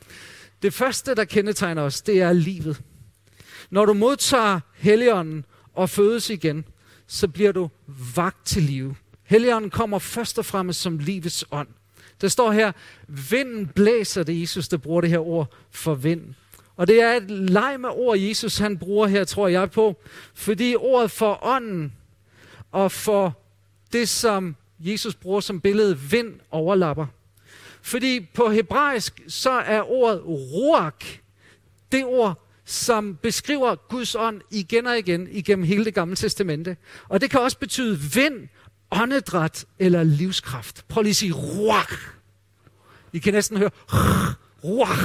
[0.62, 2.82] Det første, der kendetegner os, det er livet.
[3.70, 5.44] Når du modtager Helligånden
[5.74, 6.64] og fødes igen,
[7.06, 7.70] så bliver du
[8.14, 8.94] vagt til liv.
[9.22, 11.68] Helligånden kommer først og fremmest som livets ånd.
[12.20, 12.72] Der står her,
[13.08, 16.34] vinden blæser, det Jesus, der bruger det her ord for vind.
[16.76, 20.00] Og det er et leg med ord, Jesus han bruger her, tror jeg på.
[20.34, 21.92] Fordi ordet for ånden
[22.72, 23.38] og for
[23.92, 27.06] det, som Jesus bruger som billede, vind overlapper.
[27.82, 31.18] Fordi på hebraisk, så er ordet ruach
[31.92, 36.76] det ord, som beskriver Guds ånd igen og igen igennem hele det gamle testamente.
[37.08, 38.48] Og det kan også betyde vind,
[38.90, 40.84] åndedræt eller livskraft.
[40.88, 41.92] Prøv lige at sige ruach.
[43.12, 43.70] I kan næsten høre
[44.64, 45.00] ruach.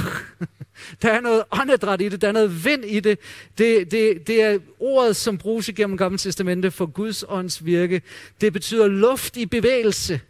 [1.02, 3.18] Der er noget åndedræt i det, der er noget vind i det.
[3.58, 8.02] Det, det, det er ordet, som bruges igennem Gamle Testamente for Guds ånds virke.
[8.40, 10.20] Det betyder luft i bevægelse,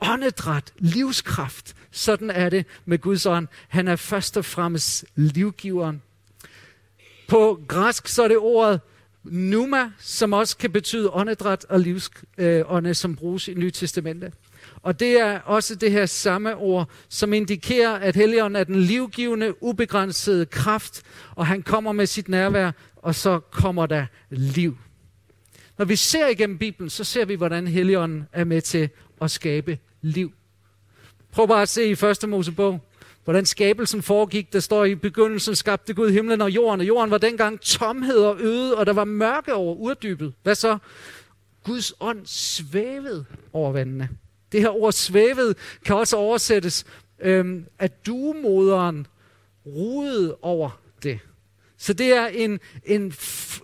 [0.00, 1.74] åndedræt, livskraft.
[1.90, 3.48] Sådan er det med Guds ånd.
[3.68, 6.02] Han er først og fremmest livgiveren.
[7.28, 8.80] På græsk så er det ordet
[9.28, 14.32] pneuma, som også kan betyde åndedræt og livsånde, øh, som bruges i Nye Testamente.
[14.82, 19.62] Og det er også det her samme ord, som indikerer, at Helligånden er den livgivende,
[19.62, 21.02] ubegrænsede kraft,
[21.34, 24.78] og han kommer med sit nærvær, og så kommer der liv.
[25.78, 28.88] Når vi ser igennem Bibelen, så ser vi, hvordan Helligånden er med til
[29.24, 30.32] at skabe liv.
[31.32, 32.28] Prøv bare at se i 1.
[32.28, 32.80] Mosebog,
[33.24, 34.52] hvordan skabelsen foregik.
[34.52, 38.40] Der står i begyndelsen, skabte Gud himlen og jorden, og jorden var dengang tomhed og
[38.40, 40.34] øde, og der var mørke over uddybet.
[40.42, 40.78] Hvad så?
[41.64, 44.08] Guds ånd svævede over vandene.
[44.52, 46.84] Det her ord svævede kan også oversættes,
[47.20, 49.06] øhm, at duemoderen
[49.66, 51.18] ruede over det.
[51.78, 53.14] Så det er en, en,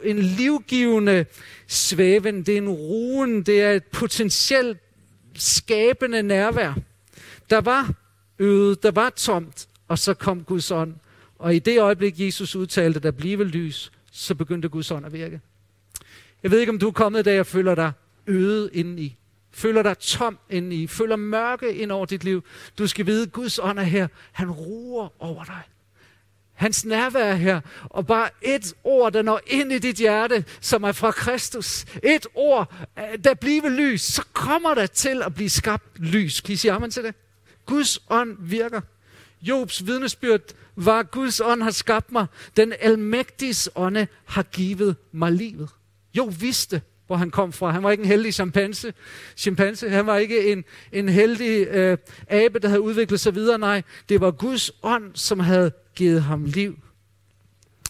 [0.02, 1.26] en livgivende
[1.66, 4.78] svæven, det er en ruen, det er et potentielt
[5.40, 6.74] skabende nærvær.
[7.50, 7.94] Der var
[8.38, 10.94] øde, der var tomt, og så kom Guds ånd.
[11.38, 15.40] Og i det øjeblik, Jesus udtalte, der blive lys, så begyndte Guds ånd at virke.
[16.42, 17.92] Jeg ved ikke, om du er kommet i dag og føler dig
[18.26, 19.16] øde indeni.
[19.50, 20.86] Føler dig tom indeni.
[20.86, 22.44] Føler mørke ind over dit liv.
[22.78, 24.08] Du skal vide, at Guds ånd er her.
[24.32, 25.62] Han ruer over dig.
[26.60, 27.60] Hans nærvær her.
[27.84, 31.84] Og bare et ord, der når ind i dit hjerte, som er fra Kristus.
[32.02, 34.02] Et ord, øh, der bliver lys.
[34.02, 36.40] Så kommer der til at blive skabt lys.
[36.40, 37.14] Kan I sige amen til det?
[37.66, 38.80] Guds ånd virker.
[39.42, 40.40] Jobs vidnesbyrd
[40.76, 42.26] var, Guds ånd har skabt mig.
[42.56, 45.68] Den almægtiges ånde har givet mig livet.
[46.14, 47.70] Jo vidste, hvor han kom fra.
[47.70, 48.94] Han var ikke en heldig chimpanse.
[49.36, 49.90] chimpanse.
[49.90, 53.58] Han var ikke en, en heldig øh, abe, der havde udviklet sig videre.
[53.58, 56.78] Nej, det var Guds ånd, som havde givet ham liv.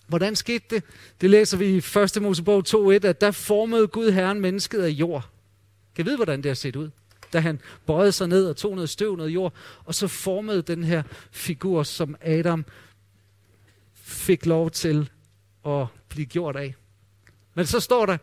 [0.07, 0.85] Hvordan skete det?
[1.21, 2.23] Det læser vi i 1.
[2.23, 5.29] Mosebog 2.1, at der formede Gud Herren mennesket af jord.
[5.95, 6.91] Kan I vide, hvordan det har set ud?
[7.33, 9.53] Da han bøjede sig ned og tog noget støv, noget jord,
[9.85, 12.65] og så formede den her figur, som Adam
[13.95, 15.11] fik lov til
[15.67, 16.75] at blive gjort af.
[17.55, 18.19] Men så står der,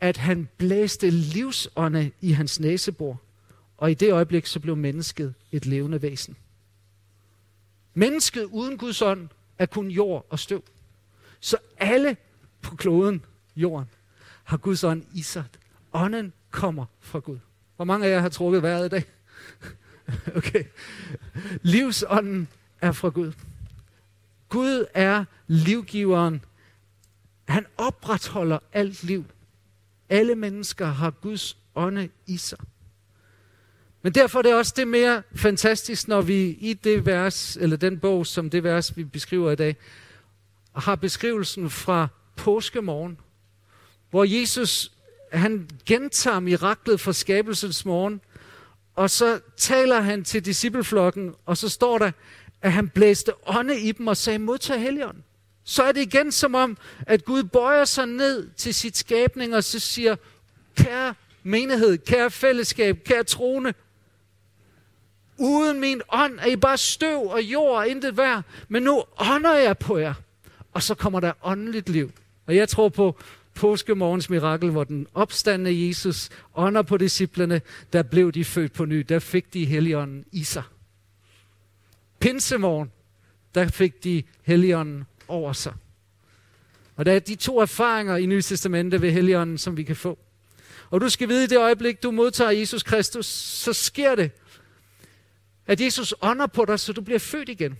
[0.00, 3.20] at han blæste livsånde i hans næsebor,
[3.76, 6.36] og i det øjeblik så blev mennesket et levende væsen.
[7.98, 10.64] Mennesket uden Guds ånd er kun jord og støv.
[11.40, 12.16] Så alle
[12.62, 13.24] på kloden,
[13.56, 13.88] jorden,
[14.44, 15.44] har Guds ånd i sig.
[15.92, 17.38] Ånden kommer fra Gud.
[17.76, 19.04] Hvor mange af jer har trukket vejret i dag?
[20.38, 20.64] okay.
[21.62, 22.48] Livsånden
[22.80, 23.32] er fra Gud.
[24.48, 26.44] Gud er livgiveren.
[27.48, 29.24] Han opretholder alt liv.
[30.08, 32.58] Alle mennesker har Guds ånde i sig.
[34.02, 37.98] Men derfor er det også det mere fantastisk, når vi i det vers, eller den
[37.98, 39.76] bog, som det vers, vi beskriver i dag,
[40.74, 43.18] har beskrivelsen fra påskemorgen,
[44.10, 44.92] hvor Jesus,
[45.32, 48.20] han gentager miraklet fra skabelsens morgen,
[48.94, 52.10] og så taler han til discipleflokken, og så står der,
[52.62, 55.24] at han blæste ånde i dem og sagde, modtag helligånden.
[55.64, 59.64] Så er det igen som om, at Gud bøjer sig ned til sit skabning, og
[59.64, 60.16] så siger,
[60.76, 63.74] kære menighed, kære fællesskab, kære trone,
[65.38, 68.42] Uden min ånd er I bare støv og jord og intet værd.
[68.68, 70.14] Men nu ånder jeg på jer.
[70.72, 72.12] Og så kommer der åndeligt liv.
[72.46, 73.18] Og jeg tror på
[73.54, 77.60] påskemorgens mirakel, hvor den opstandende Jesus ånder på disciplene,
[77.92, 79.06] der blev de født på ny.
[79.08, 80.62] Der fik de heligånden i sig.
[82.20, 82.92] Pinsemorgen,
[83.54, 85.72] der fik de heligånden over sig.
[86.96, 90.18] Og der er de to erfaringer i Nye Testamente ved heligånden, som vi kan få.
[90.90, 94.30] Og du skal vide, i det øjeblik, du modtager Jesus Kristus, så sker det,
[95.68, 97.78] at Jesus ånder på dig, så du bliver født igen.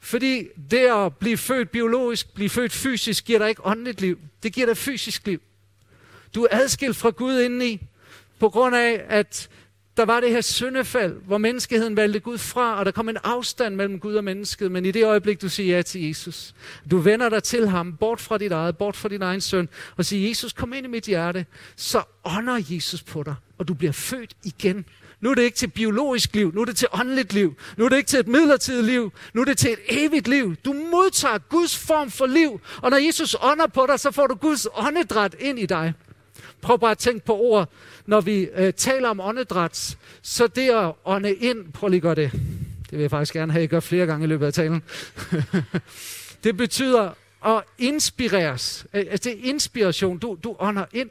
[0.00, 4.18] Fordi det at blive født biologisk, blive født fysisk, giver dig ikke åndeligt liv.
[4.42, 5.40] Det giver dig fysisk liv.
[6.34, 7.80] Du er adskilt fra Gud indeni,
[8.38, 9.48] på grund af, at
[9.96, 13.74] der var det her syndefald, hvor menneskeheden valgte Gud fra, og der kom en afstand
[13.74, 14.72] mellem Gud og mennesket.
[14.72, 16.54] Men i det øjeblik, du siger ja til Jesus,
[16.90, 20.04] du vender dig til ham, bort fra dit eget, bort fra din egen søn, og
[20.04, 21.46] siger, Jesus, kom ind i mit hjerte,
[21.76, 24.84] så ånder Jesus på dig, og du bliver født igen
[25.22, 27.54] nu er det ikke til biologisk liv, nu er det til åndeligt liv.
[27.76, 30.56] Nu er det ikke til et midlertidigt liv, nu er det til et evigt liv.
[30.64, 34.34] Du modtager Guds form for liv, og når Jesus ånder på dig, så får du
[34.34, 35.92] Guds åndedræt ind i dig.
[36.60, 37.68] Prøv bare at tænke på ord,
[38.06, 42.14] når vi øh, taler om åndedræt, så det at ånde ind, prøv lige at gøre
[42.14, 42.32] det.
[42.90, 44.82] Det vil jeg faktisk gerne have, at I gør flere gange i løbet af talen.
[46.44, 47.10] det betyder
[47.46, 48.86] at inspireres.
[48.94, 50.18] Øh, altså det er inspiration.
[50.18, 51.10] Du, du ånder ind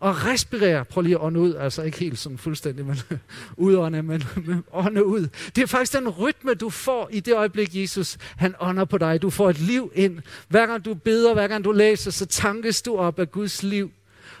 [0.00, 0.84] og respirere.
[0.84, 2.96] Prøv lige at ånde ud, altså ikke helt sådan fuldstændig, men
[3.56, 5.28] udånde, men, men ånde ud.
[5.56, 9.22] Det er faktisk den rytme, du får i det øjeblik, Jesus han ånder på dig.
[9.22, 10.18] Du får et liv ind.
[10.48, 13.90] Hver gang du beder, hver gang du læser, så tankes du op af Guds liv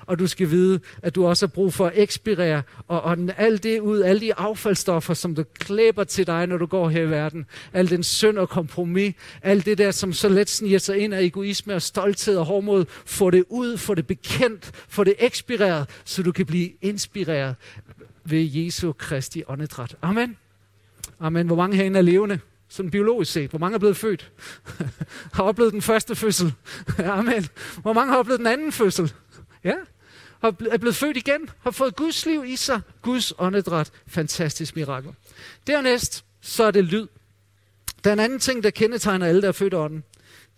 [0.06, 3.62] og du skal vide, at du også har brug for at ekspirere og ånde alt
[3.62, 7.10] det ud, alle de affaldsstoffer, som du klæber til dig, når du går her i
[7.10, 7.46] verden.
[7.72, 11.22] Al den synd og kompromis, alt det der, som så let sniger sig ind af
[11.22, 16.22] egoisme og stolthed og hårdmod, få det ud, få det bekendt, få det ekspireret, så
[16.22, 17.54] du kan blive inspireret
[18.24, 19.96] ved Jesu Kristi åndedræt.
[20.02, 20.36] Amen.
[21.20, 21.46] Amen.
[21.46, 22.38] Hvor mange herinde er levende?
[22.70, 23.50] sådan biologisk set.
[23.50, 24.32] Hvor mange er blevet født?
[25.34, 26.54] har oplevet den første fødsel?
[26.98, 27.46] Amen.
[27.82, 29.12] Hvor mange har oplevet den anden fødsel?
[29.64, 29.74] Ja,
[30.42, 33.90] er blevet født igen, har fået Guds liv i sig, Guds åndedræt.
[34.06, 35.10] Fantastisk mirakel.
[35.66, 37.06] Dernæst, så er det lyd.
[38.04, 40.04] Der er en anden ting, der kendetegner alle, der er født ånden.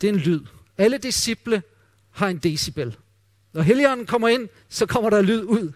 [0.00, 0.40] Det er en lyd.
[0.78, 1.62] Alle disciple
[2.10, 2.96] har en decibel.
[3.52, 5.72] Når Helligånden kommer ind, så kommer der lyd ud.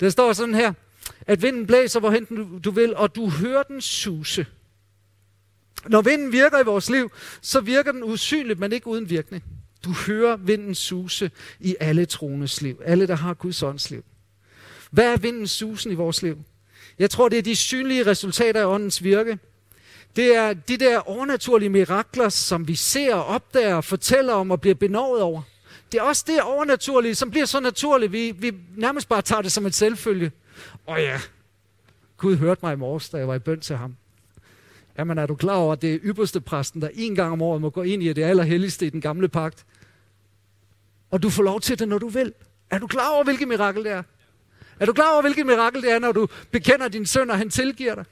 [0.00, 0.72] Der står sådan her,
[1.20, 4.46] at vinden blæser, hvorhen du, du vil, og du hører den suse.
[5.88, 9.44] Når vinden virker i vores liv, så virker den usynligt, men ikke uden virkning.
[9.84, 12.80] Du hører vinden suse i alle troendes liv.
[12.84, 14.04] Alle, der har Guds ånds liv.
[14.90, 16.38] Hvad er vindens susen i vores liv?
[16.98, 19.38] Jeg tror, det er de synlige resultater af åndens virke.
[20.16, 24.74] Det er de der overnaturlige mirakler, som vi ser og opdager fortæller om og bliver
[24.74, 25.42] benovet over.
[25.92, 29.52] Det er også det overnaturlige, som bliver så naturligt, vi, vi nærmest bare tager det
[29.52, 30.32] som et selvfølge.
[30.86, 31.20] Og ja,
[32.16, 33.96] Gud hørte mig i morges, da jeg var i bøn til ham.
[34.98, 37.60] Jamen er du klar over, at det er ypperste præsten, der en gang om året
[37.60, 39.66] må gå ind i det allerhelligste i den gamle pagt?
[41.10, 42.32] Og du får lov til det, når du vil.
[42.70, 44.02] Er du klar over, hvilket mirakel det er?
[44.80, 47.50] Er du klar over, hvilket mirakel det er, når du bekender din søn, og han
[47.50, 48.04] tilgiver dig?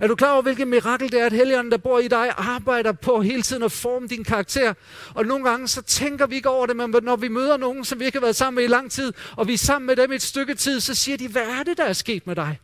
[0.00, 2.92] Er du klar over, hvilket mirakel det er, at Helligånden, der bor i dig, arbejder
[2.92, 4.74] på hele tiden at forme din karakter?
[5.14, 8.00] Og nogle gange så tænker vi ikke over det, men når vi møder nogen, som
[8.00, 10.12] vi ikke har været sammen med i lang tid, og vi er sammen med dem
[10.12, 12.60] et stykke tid, så siger de, hvad er det, der er sket med dig?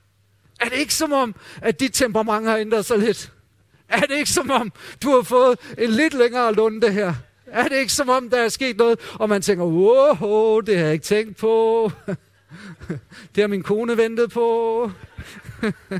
[0.61, 3.33] Er det ikke som om, at dit temperament har ændret sig lidt?
[3.89, 7.15] Er det ikke som om, du har fået en lidt længere lunde her?
[7.47, 10.85] Er det ikke som om, der er sket noget, og man tænker, wow, det har
[10.85, 11.93] jeg ikke tænkt på.
[13.35, 14.91] Det har min kone ventet på.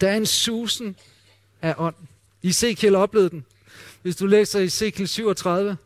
[0.00, 0.96] Der er en susen
[1.62, 1.94] af ånd.
[2.42, 3.44] Ezekiel oplevede den.
[4.02, 5.76] Hvis du læser Ezekiel 37.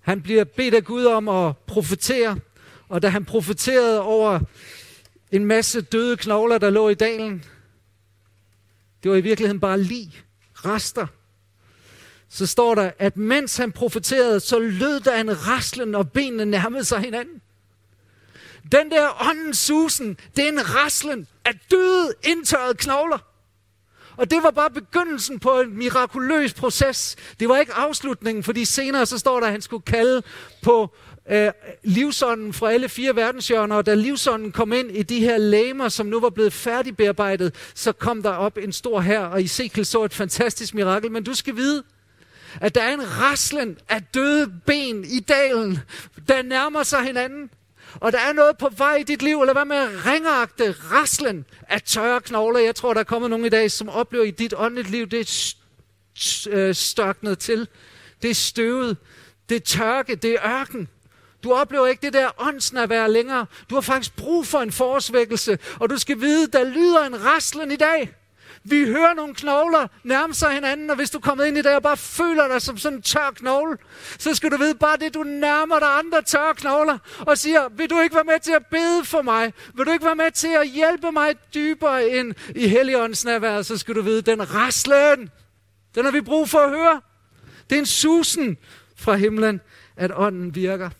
[0.00, 2.38] Han bliver bedt af Gud om at profetere,
[2.88, 4.40] og da han profeterede over
[5.32, 7.44] en masse døde knogler, der lå i dalen,
[9.02, 11.06] det var i virkeligheden bare lig, rester.
[12.28, 16.84] Så står der, at mens han profeterede, så lød der en raslen, og benene nærmede
[16.84, 17.42] sig hinanden.
[18.72, 23.18] Den der åndens susen, det er en raslen af døde, indtørrede knogler.
[24.16, 27.16] Og det var bare begyndelsen på en mirakuløs proces.
[27.40, 30.22] Det var ikke afslutningen, fordi senere så står der, at han skulle kalde
[30.62, 30.94] på
[31.30, 31.50] øh,
[31.82, 36.06] livsånden fra alle fire verdenshjørner, og da livsånden kom ind i de her læmer, som
[36.06, 40.14] nu var blevet færdigbearbejdet, så kom der op en stor her, og Ezekiel så et
[40.14, 41.10] fantastisk mirakel.
[41.10, 41.82] Men du skal vide,
[42.60, 45.78] at der er en raslen af døde ben i dalen,
[46.28, 47.50] der nærmer sig hinanden.
[47.94, 51.44] Og der er noget på vej i dit liv, eller hvad med at ringagte raslen
[51.68, 52.60] af tørre knogler.
[52.60, 55.20] Jeg tror, der er kommet nogen i dag, som oplever i dit åndeligt liv, det
[55.20, 55.54] er
[56.50, 57.68] øh, størknet til.
[58.22, 58.96] Det er støvet.
[59.48, 60.14] Det er tørke.
[60.14, 60.88] Det er ørken.
[61.46, 63.46] Du oplever ikke det der være længere.
[63.70, 67.72] Du har faktisk brug for en forårsvækkelse, og du skal vide, der lyder en raslen
[67.72, 68.14] i dag.
[68.64, 71.82] Vi hører nogle knogler nærme sig hinanden, og hvis du kommer ind i dag og
[71.82, 73.78] bare føler dig som sådan en tør knogle,
[74.18, 77.90] så skal du vide bare det, du nærmer dig andre tørre knogler, og siger, vil
[77.90, 79.52] du ikke være med til at bede for mig?
[79.74, 83.62] Vil du ikke være med til at hjælpe mig dybere ind i Helligåndens nærvær?
[83.62, 85.30] Så skal du vide, den raslen,
[85.94, 87.00] den har vi brug for at høre.
[87.70, 88.56] Det er en susen
[88.96, 89.60] fra himlen,
[89.96, 90.90] at ånden virker.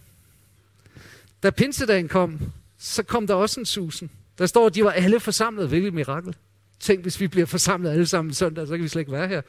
[1.43, 2.41] Da pinsedagen kom,
[2.79, 4.11] så kom der også en susen.
[4.39, 5.69] Der står, at de var alle forsamlet.
[5.69, 6.37] Hvilket mirakel.
[6.81, 9.43] Tænk, hvis vi bliver forsamlet alle sammen søndag, så kan vi slet ikke være her.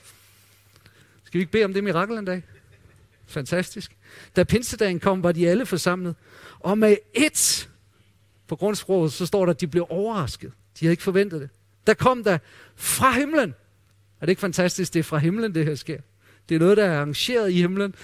[1.23, 2.43] Skal vi ikke bede om det mirakel en dag?
[3.27, 3.97] Fantastisk.
[4.35, 6.15] Da pinsedagen kom, var de alle forsamlet.
[6.59, 7.69] Og med et,
[8.47, 10.51] på grundsproget, så står der, at de blev overrasket.
[10.79, 11.49] De havde ikke forventet det.
[11.87, 12.37] Der kom der
[12.75, 13.53] fra himlen.
[14.21, 14.93] Er det ikke fantastisk?
[14.93, 15.99] Det er fra himlen, det her sker.
[16.49, 17.95] Det er noget, der er arrangeret i himlen,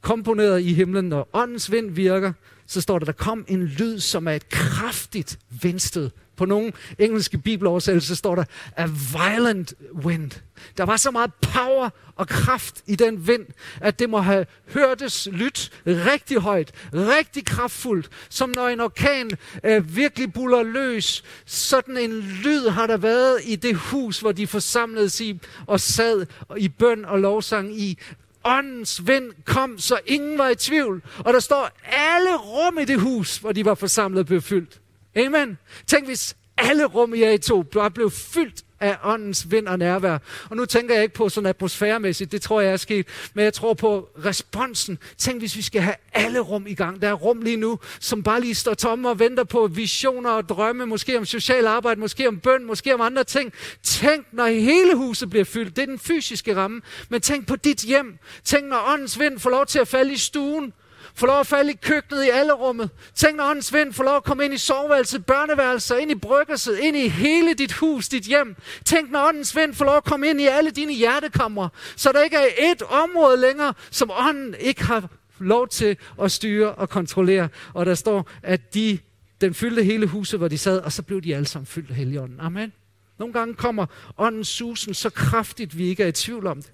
[0.00, 1.08] komponeret i himlen.
[1.08, 2.32] Når åndens vind virker,
[2.72, 6.10] så står der, der kom en lyd, som er et kraftigt vindstød.
[6.36, 8.44] På nogle engelske bibeloversættelser står der,
[8.76, 10.30] a violent wind.
[10.76, 13.46] Der var så meget power og kraft i den vind,
[13.80, 19.30] at det må have hørtes lyt rigtig højt, rigtig kraftfuldt, som når en orkan
[19.64, 21.24] øh, virkelig buller løs.
[21.46, 26.26] Sådan en lyd har der været i det hus, hvor de forsamledes i og sad
[26.56, 27.98] i bøn og lovsang i
[28.44, 31.02] åndens vind kom, så ingen var i tvivl.
[31.18, 34.80] Og der står, alle rum i det hus, hvor de var forsamlet, blev fyldt.
[35.16, 35.58] Amen.
[35.86, 40.18] Tænk, hvis alle rum i A2 bare blev fyldt af åndens vind og nærvær.
[40.50, 43.54] Og nu tænker jeg ikke på sådan atmosfæremæssigt, det tror jeg er sket, men jeg
[43.54, 44.98] tror på responsen.
[45.18, 47.02] Tænk, hvis vi skal have alle rum i gang.
[47.02, 50.48] Der er rum lige nu, som bare lige står tomme og venter på visioner og
[50.48, 53.52] drømme, måske om social arbejde, måske om bøn, måske om andre ting.
[53.82, 55.76] Tænk, når hele huset bliver fyldt.
[55.76, 56.80] Det er den fysiske ramme.
[57.08, 58.18] Men tænk på dit hjem.
[58.44, 60.72] Tænk, når åndens vind får lov til at falde i stuen
[61.14, 62.90] få lov at falde i køkkenet i alle rummet.
[63.14, 66.78] Tænk, når åndens vind får lov at komme ind i soveværelset, børneværelset, ind i bryggerset,
[66.78, 68.56] ind i hele dit hus, dit hjem.
[68.84, 72.22] Tænk, når åndens vind får lov at komme ind i alle dine hjertekammer, så der
[72.22, 77.48] ikke er et område længere, som ånden ikke har lov til at styre og kontrollere.
[77.74, 78.98] Og der står, at de,
[79.40, 81.96] den fyldte hele huset, hvor de sad, og så blev de alle sammen fyldt af
[81.96, 82.40] Helligånden.
[82.40, 82.72] Amen.
[83.18, 83.86] Nogle gange kommer
[84.18, 86.72] åndens susen så kraftigt, vi ikke er i tvivl om det.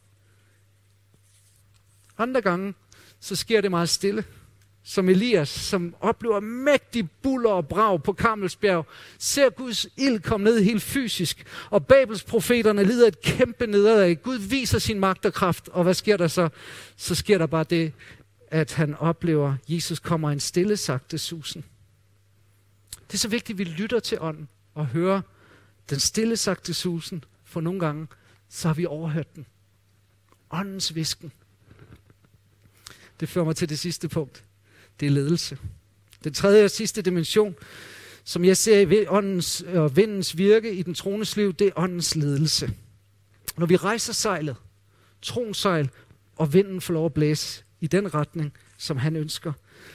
[2.18, 2.74] Andre gange
[3.20, 4.24] så sker det meget stille.
[4.83, 8.87] Som Elias, som oplever mægtig buller og brag på Karmelsbjerg,
[9.18, 14.22] ser Guds ild komme ned helt fysisk, og Babels profeterne lider et kæmpe nederlag.
[14.22, 16.48] Gud viser sin magt og kraft, og hvad sker der så?
[16.96, 17.92] Så sker der bare det,
[18.50, 21.64] at han oplever, at Jesus kommer en stille sagte susen.
[23.07, 25.20] Det er så vigtigt, at vi lytter til ånden og hører
[25.90, 28.07] den stille sagte susen, for nogle gange,
[28.48, 29.46] så har vi overhørt den.
[30.50, 31.33] Åndens visken.
[33.20, 34.44] Det fører mig til det sidste punkt.
[35.00, 35.59] Det er ledelse.
[36.24, 37.54] Den tredje og sidste dimension,
[38.24, 42.16] som jeg ser i åndens og vindens virke i den trones liv, det er åndens
[42.16, 42.70] ledelse.
[43.57, 44.57] Når vi rejser sejlet,
[45.22, 45.90] tronsejl,
[46.37, 49.52] og vinden får lov at blæse i den retning, som han ønsker,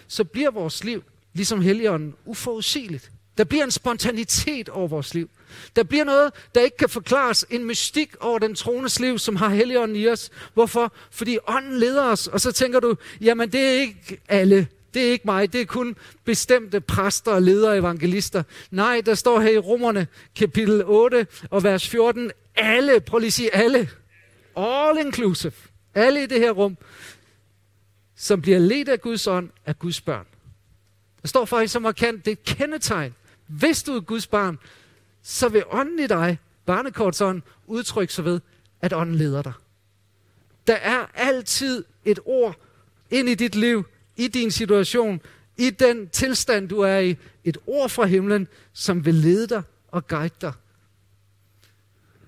[0.07, 3.11] så bliver vores liv, ligesom Helligånden, uforudsigeligt.
[3.37, 5.29] Der bliver en spontanitet over vores liv.
[5.75, 7.45] Der bliver noget, der ikke kan forklares.
[7.49, 10.31] En mystik over den trones liv, som har Helligånden i os.
[10.53, 10.93] Hvorfor?
[11.11, 12.27] Fordi ånden leder os.
[12.27, 14.67] Og så tænker du, jamen det er ikke alle.
[14.93, 15.53] Det er ikke mig.
[15.53, 18.43] Det er kun bestemte præster og ledere evangelister.
[18.71, 22.31] Nej, der står her i Romerne kapitel 8 og vers 14.
[22.55, 23.89] Alle, prøv lige at sige alle.
[24.57, 25.53] All inclusive.
[25.95, 26.77] Alle i det her rum,
[28.15, 30.25] som bliver ledt af Guds ånd, er Guds børn.
[31.21, 33.13] Der står faktisk så markant, det er et kendetegn
[33.59, 34.59] hvis du er Guds barn,
[35.21, 38.39] så vil ånden i dig, barnekortsånden, udtrykke sig ved,
[38.81, 39.53] at ånden leder dig.
[40.67, 42.55] Der er altid et ord
[43.09, 43.85] ind i dit liv,
[44.15, 45.21] i din situation,
[45.57, 47.17] i den tilstand, du er i.
[47.43, 50.53] Et ord fra himlen, som vil lede dig og guide dig.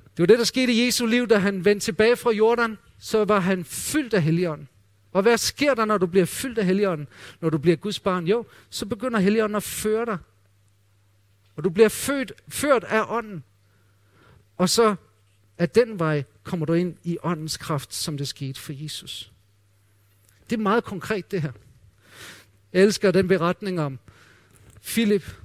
[0.03, 2.77] Det var det, der skete i Jesu liv, da han vendte tilbage fra Jordan.
[2.99, 4.67] Så var han fyldt af Helligånden.
[5.13, 7.07] Og hvad sker der, når du bliver fyldt af Helligånden?
[7.41, 8.27] Når du bliver Guds barn?
[8.27, 10.17] Jo, så begynder Helligånden at føre dig
[11.55, 13.43] og du bliver født, ført af ånden.
[14.57, 14.95] Og så
[15.57, 19.31] af den vej kommer du ind i åndens kraft, som det skete for Jesus.
[20.49, 21.51] Det er meget konkret det her.
[22.73, 23.99] Jeg elsker den beretning om
[24.83, 25.35] Philip,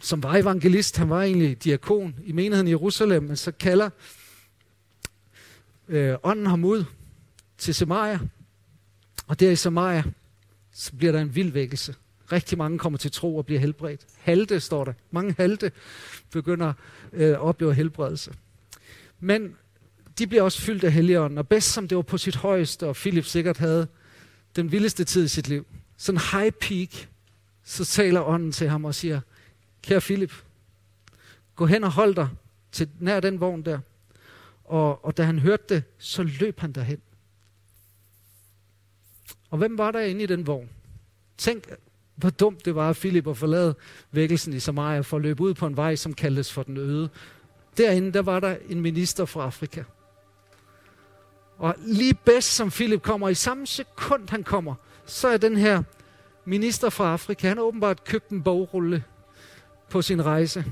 [0.00, 0.96] som var evangelist.
[0.96, 3.90] Han var egentlig diakon i menigheden i Jerusalem, men så kalder
[5.88, 6.84] øh, ånden ham ud
[7.58, 8.18] til Samaria.
[9.26, 10.04] Og der i Samaria,
[10.72, 11.94] så bliver der en vild vækkelse.
[12.32, 14.06] Rigtig mange kommer til tro og bliver helbredt.
[14.18, 14.92] Halte, står der.
[15.10, 15.72] Mange halte
[16.30, 16.72] begynder
[17.12, 18.34] øh, at opleve helbredelse.
[19.20, 19.56] Men
[20.18, 22.96] de bliver også fyldt af helligånden, og bedst som det var på sit højeste, og
[22.96, 23.88] Philip sikkert havde
[24.56, 25.66] den vildeste tid i sit liv.
[25.96, 27.08] Sådan high peak,
[27.64, 29.20] så taler ånden til ham og siger,
[29.82, 30.32] kære Philip,
[31.54, 32.28] gå hen og hold dig
[32.72, 33.78] til nær den vogn der.
[34.64, 37.00] Og, og da han hørte det, så løb han derhen.
[39.50, 40.70] Og hvem var der inde i den vogn?
[41.38, 41.64] Tænk,
[42.22, 43.74] hvor dumt det var af Philip at forlade
[44.12, 47.08] vækkelsen i Samaria for at løbe ud på en vej, som kaldes for den øde.
[47.76, 49.82] Derinde, der var der en minister fra Afrika.
[51.58, 54.74] Og lige bedst som Philip kommer, i samme sekund han kommer,
[55.06, 55.82] så er den her
[56.44, 59.04] minister fra Afrika, han har åbenbart købt en bogrulle
[59.90, 60.64] på sin rejse,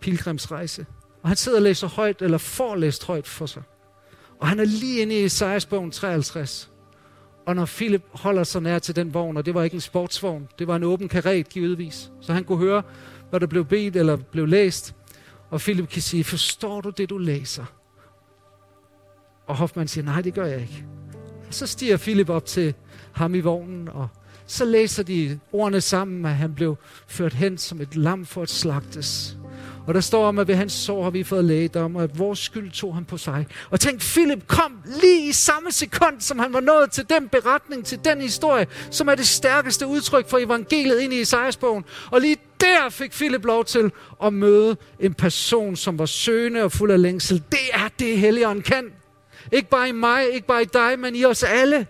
[0.00, 0.86] pilgrimsrejse.
[1.22, 3.62] Og han sidder og læser højt, eller får læst højt for sig.
[4.40, 6.70] Og han er lige inde i Esajas bogen 53.
[7.46, 10.48] Og når Philip holder sig nær til den vogn, og det var ikke en sportsvogn,
[10.58, 12.82] det var en åben karet givetvis, så han kunne høre,
[13.30, 14.94] hvad der blev bedt eller blev læst.
[15.50, 17.64] Og Philip kan sige, forstår du det, du læser?
[19.46, 20.84] Og Hoffmann siger, nej, det gør jeg ikke.
[21.48, 22.74] Og så stiger Philip op til
[23.12, 24.08] ham i vognen, og
[24.46, 26.76] så læser de ordene sammen, at han blev
[27.06, 29.38] ført hen som et lam for at slagtes.
[29.86, 32.38] Og der står om, at ved hans sår har vi fået lægedom, og at vores
[32.38, 33.46] skyld tog han på sig.
[33.70, 37.84] Og tænk, Philip kom lige i samme sekund, som han var nået til den beretning,
[37.84, 41.84] til den historie, som er det stærkeste udtryk for evangeliet ind i Isaias-bogen.
[42.10, 43.92] Og lige der fik Philip lov til
[44.24, 47.42] at møde en person, som var søgende og fuld af længsel.
[47.50, 48.84] Det er det, Helligånden kan.
[49.52, 51.86] Ikke bare i mig, ikke bare i dig, men i os alle.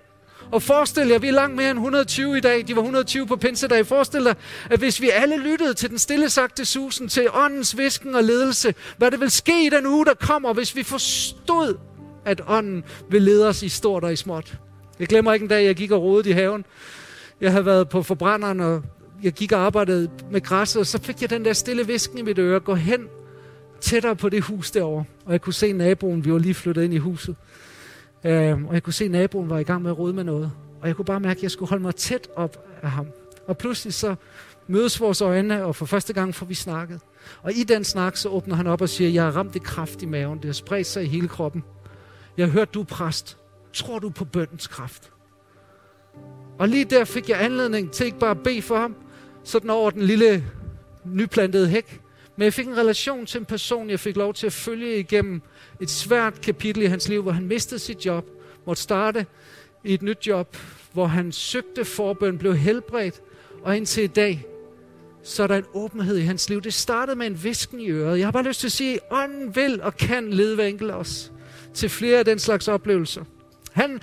[0.53, 2.69] Og forestil jer, vi er langt mere end 120 i dag.
[2.69, 3.87] De var 120 på pinsedag.
[3.87, 4.35] Forestil dig,
[4.71, 8.75] at hvis vi alle lyttede til den stille sagte susen, til åndens visken og ledelse,
[8.97, 11.79] hvad det vil ske i den uge, der kommer, hvis vi forstod,
[12.25, 14.55] at ånden vil lede os i stort og i småt.
[14.99, 16.65] Jeg glemmer ikke en dag, jeg gik og rodede i haven.
[17.41, 18.83] Jeg havde været på forbrænderen, og
[19.23, 22.23] jeg gik og arbejdede med græsset, og så fik jeg den der stille visken i
[22.23, 22.61] mit øre.
[22.61, 23.09] Gå hen
[23.81, 25.05] tættere på det hus derovre.
[25.25, 27.37] Og jeg kunne se naboen, vi var lige flyttet ind i huset.
[28.25, 30.53] Øh, og jeg kunne se, at naboen var i gang med at rode med noget.
[30.81, 33.07] Og jeg kunne bare mærke, at jeg skulle holde mig tæt op af ham.
[33.47, 34.15] Og pludselig så
[34.67, 37.01] mødes vores øjne, og for første gang får vi snakket.
[37.43, 40.03] Og i den snak, så åbner han op og siger, jeg har ramt det kraft
[40.03, 40.39] i maven.
[40.39, 41.65] Det har spredt sig i hele kroppen.
[42.37, 43.39] Jeg har hørt, du er præst.
[43.73, 45.11] Tror du på bøndens kraft?
[46.59, 48.97] Og lige der fik jeg anledning til ikke bare at bede for ham,
[49.45, 50.45] sådan over den lille
[51.05, 52.01] nyplantede hæk,
[52.37, 55.43] men jeg fik en relation til en person, jeg fik lov til at følge igennem
[55.81, 58.25] et svært kapitel i hans liv, hvor han mistede sit job,
[58.67, 59.27] måtte starte
[59.85, 60.57] i et nyt job,
[60.93, 63.21] hvor han søgte forbøn, blev helbredt,
[63.63, 64.47] og indtil i dag,
[65.23, 66.61] så er der en åbenhed i hans liv.
[66.63, 68.19] Det startede med en visken i øret.
[68.19, 70.91] Jeg har bare lyst til at sige, at ånden vil og kan lede hver enkelt
[70.91, 71.33] os
[71.75, 73.25] til flere af den slags oplevelser.
[73.73, 74.01] Han,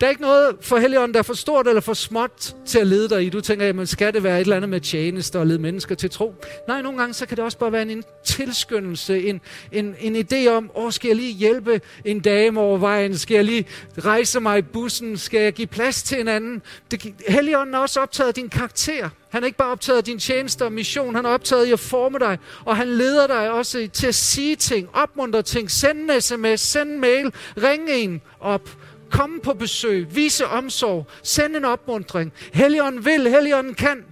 [0.00, 2.86] der er ikke noget for Helligånden, der er for stort eller for småt til at
[2.86, 3.28] lede dig i.
[3.28, 6.10] Du tænker, jamen skal det være et eller andet med tjeneste og lede mennesker til
[6.10, 6.34] tro?
[6.68, 9.40] Nej, nogle gange så kan det også bare være en, en tilskyndelse, en,
[9.72, 13.18] en, en idé om, åh, skal jeg lige hjælpe en dame over vejen?
[13.18, 13.66] Skal jeg lige
[13.98, 15.16] rejse mig i bussen?
[15.16, 16.62] Skal jeg give plads til en anden?
[16.90, 19.08] Det, Helligånden er også optaget af din karakter.
[19.30, 21.80] Han er ikke bare optaget af din tjeneste og mission, han er optaget i at
[21.80, 26.20] forme dig, og han leder dig også til at sige ting, opmuntre ting, sende en
[26.20, 28.77] sms, sende en mail, ringe en op
[29.10, 32.32] komme på besøg, vise omsorg, sende en opmundring.
[32.52, 34.04] Helligånden vil, Helligånden kan.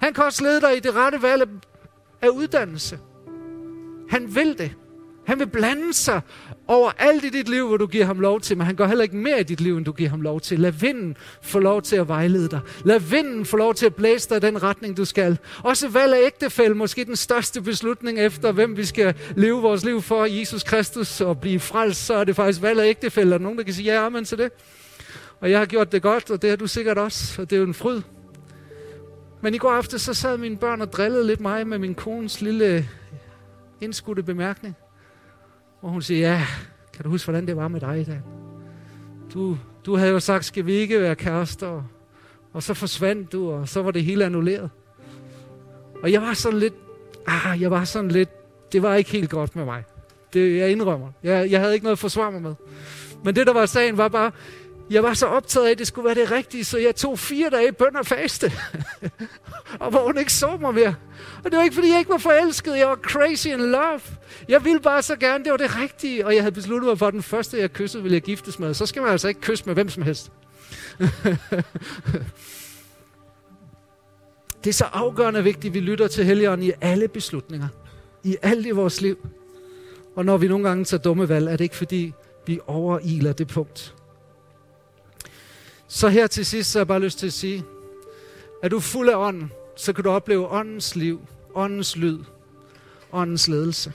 [0.00, 1.48] Han kan også lede dig i det rette valg
[2.22, 2.98] af uddannelse.
[4.10, 4.72] Han vil det.
[5.26, 6.20] Han vil blande sig
[6.68, 9.02] over alt i dit liv, hvor du giver ham lov til, men han gør heller
[9.02, 10.60] ikke mere i dit liv, end du giver ham lov til.
[10.60, 12.60] Lad vinden få lov til at vejlede dig.
[12.84, 15.38] Lad vinden få lov til at blæse dig i den retning, du skal.
[15.62, 20.02] Også valg af ægtefælde, måske den største beslutning efter, hvem vi skal leve vores liv
[20.02, 23.34] for, Jesus Kristus og blive frelst, så er det faktisk valg af ægtefælde.
[23.34, 24.52] Er nogen, der kan sige ja, amen til det?
[25.40, 27.60] Og jeg har gjort det godt, og det har du sikkert også, og det er
[27.60, 28.02] jo en fryd.
[29.40, 32.40] Men i går aftes, så sad mine børn og drillede lidt mig med min kones
[32.40, 32.88] lille
[33.80, 34.76] indskudte bemærkning.
[35.86, 36.46] Og hun siger, ja,
[36.92, 38.20] kan du huske, hvordan det var med dig i dag?
[39.34, 41.82] Du, du havde jo sagt, skal vi ikke være kærester?
[42.52, 44.70] Og så forsvandt du, og så var det hele annulleret.
[46.02, 46.74] Og jeg var sådan lidt,
[47.26, 48.28] ah, jeg var sådan lidt,
[48.72, 49.84] det var ikke helt godt med mig.
[50.32, 51.08] Det, jeg indrømmer.
[51.22, 52.54] Jeg, jeg havde ikke noget at forsvare mig med.
[53.24, 54.32] Men det, der var sagen, var bare,
[54.90, 57.50] jeg var så optaget af, at det skulle være det rigtige, så jeg tog fire
[57.50, 58.52] dage bøn og faste.
[59.80, 60.94] og hvor hun ikke så mig mere.
[61.44, 62.78] Og det var ikke, fordi jeg ikke var forelsket.
[62.78, 64.00] Jeg var crazy in love.
[64.48, 66.26] Jeg ville bare så gerne, det var det rigtige.
[66.26, 68.74] Og jeg havde besluttet mig for, at den første, jeg kyssede, ville jeg giftes med.
[68.74, 70.32] Så skal man altså ikke kysse med hvem som helst.
[74.64, 77.68] det er så afgørende vigtigt, at vi lytter til Helligånden i alle beslutninger.
[78.24, 79.28] I alt i vores liv.
[80.16, 82.12] Og når vi nogle gange tager dumme valg, er det ikke fordi,
[82.46, 83.95] vi overiler det punkt.
[85.88, 87.64] Så her til sidst, så har jeg bare lyst til at sige,
[88.62, 91.20] er du fuld af ånden, så kan du opleve åndens liv,
[91.54, 92.18] åndens lyd,
[93.12, 93.92] åndens ledelse.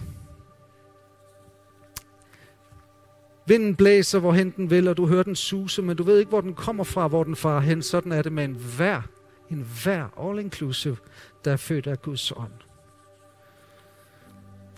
[3.45, 6.41] Vinden blæser, hvorhen den vil, og du hører den suse, men du ved ikke, hvor
[6.41, 7.81] den kommer fra, hvor den farer hen.
[7.81, 9.01] Sådan er det med en hver,
[9.49, 10.97] en hver, all inclusive,
[11.45, 12.51] der er født af Guds ånd.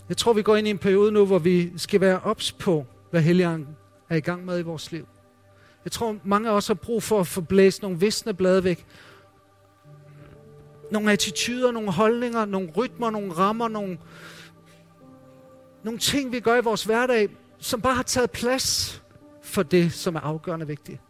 [0.08, 2.86] Jeg tror, vi går ind i en periode nu, hvor vi skal være ops på,
[3.10, 3.68] hvad Helligånden
[4.08, 5.06] er i gang med i vores liv.
[5.84, 8.86] Jeg tror, mange af os har brug for at få blæst nogle visne blade væk.
[10.90, 13.98] Nogle attityder, nogle holdninger, nogle rytmer, nogle rammer, nogle,
[15.82, 17.28] nogle ting, vi gør i vores hverdag,
[17.58, 19.02] som bare har taget plads
[19.42, 21.00] for det, som er afgørende vigtigt.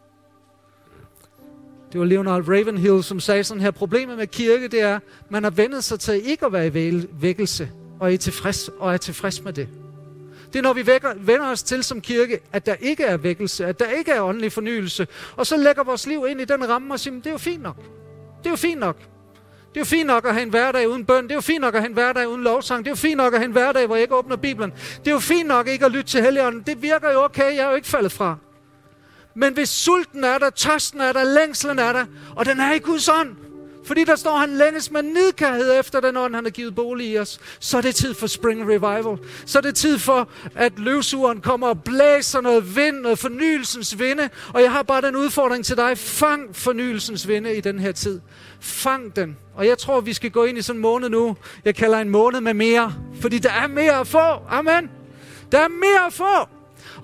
[1.92, 4.98] Det var Leonard Ravenhill, som sagde sådan her, problemet med kirke, det er,
[5.28, 7.70] man har vendet sig til ikke at være i vækkelse,
[8.00, 9.68] og er tilfreds, og er tilfreds med det.
[10.54, 13.66] Det er, når vi vækker, vender os til som kirke, at der ikke er vækkelse,
[13.66, 15.06] at der ikke er åndelig fornyelse.
[15.36, 17.62] Og så lægger vores liv ind i den ramme og siger, det er jo fint
[17.62, 17.76] nok.
[18.38, 18.96] Det er jo fint nok.
[19.68, 21.22] Det er jo fint nok at have en hverdag uden bøn.
[21.22, 22.84] Det er jo fint nok at have en hverdag uden lovsang.
[22.84, 24.72] Det er jo fint nok at have en hverdag, hvor jeg ikke åbner Bibelen.
[24.98, 26.62] Det er jo fint nok ikke at lytte til Helligånden.
[26.62, 27.56] Det virker jo okay.
[27.56, 28.36] Jeg er jo ikke faldet fra.
[29.34, 32.04] Men hvis sulten er der, tørsten er der, længslen er der,
[32.36, 33.36] og den er i Guds ånd,
[33.86, 37.18] fordi der står, han længes med nidkærhed efter den ånd, han har givet bolig i
[37.18, 37.40] os.
[37.60, 39.18] Så er det tid for Spring Revival.
[39.46, 44.28] Så er det tid for, at løvsuren kommer og blæser noget vind, noget fornyelsens vinde.
[44.54, 45.98] Og jeg har bare den udfordring til dig.
[45.98, 48.20] Fang fornyelsens vinde i den her tid.
[48.60, 49.36] Fang den.
[49.54, 51.36] Og jeg tror, vi skal gå ind i sådan en måned nu.
[51.64, 52.94] Jeg kalder en måned med mere.
[53.20, 54.38] Fordi der er mere at få.
[54.48, 54.90] Amen.
[55.52, 56.53] Der er mere at få.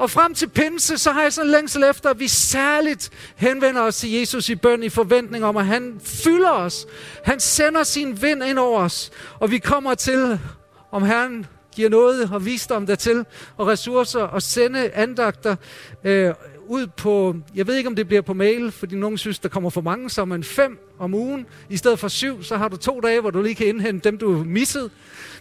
[0.01, 3.96] Og frem til pinse, så har jeg sådan længsel efter, at vi særligt henvender os
[3.96, 6.86] til Jesus i bøn i forventning om, at han fylder os.
[7.24, 10.40] Han sender sin vind ind over os, og vi kommer til,
[10.90, 13.24] om Herren giver noget og visdom dertil,
[13.57, 15.57] og ressourcer, og sende andagter
[16.05, 16.34] øh,
[16.71, 19.71] ud på, jeg ved ikke om det bliver på mail, fordi nogen synes, der kommer
[19.71, 21.47] for mange, så man fem om ugen.
[21.68, 24.18] I stedet for syv, så har du to dage, hvor du lige kan indhente dem,
[24.18, 24.91] du missede.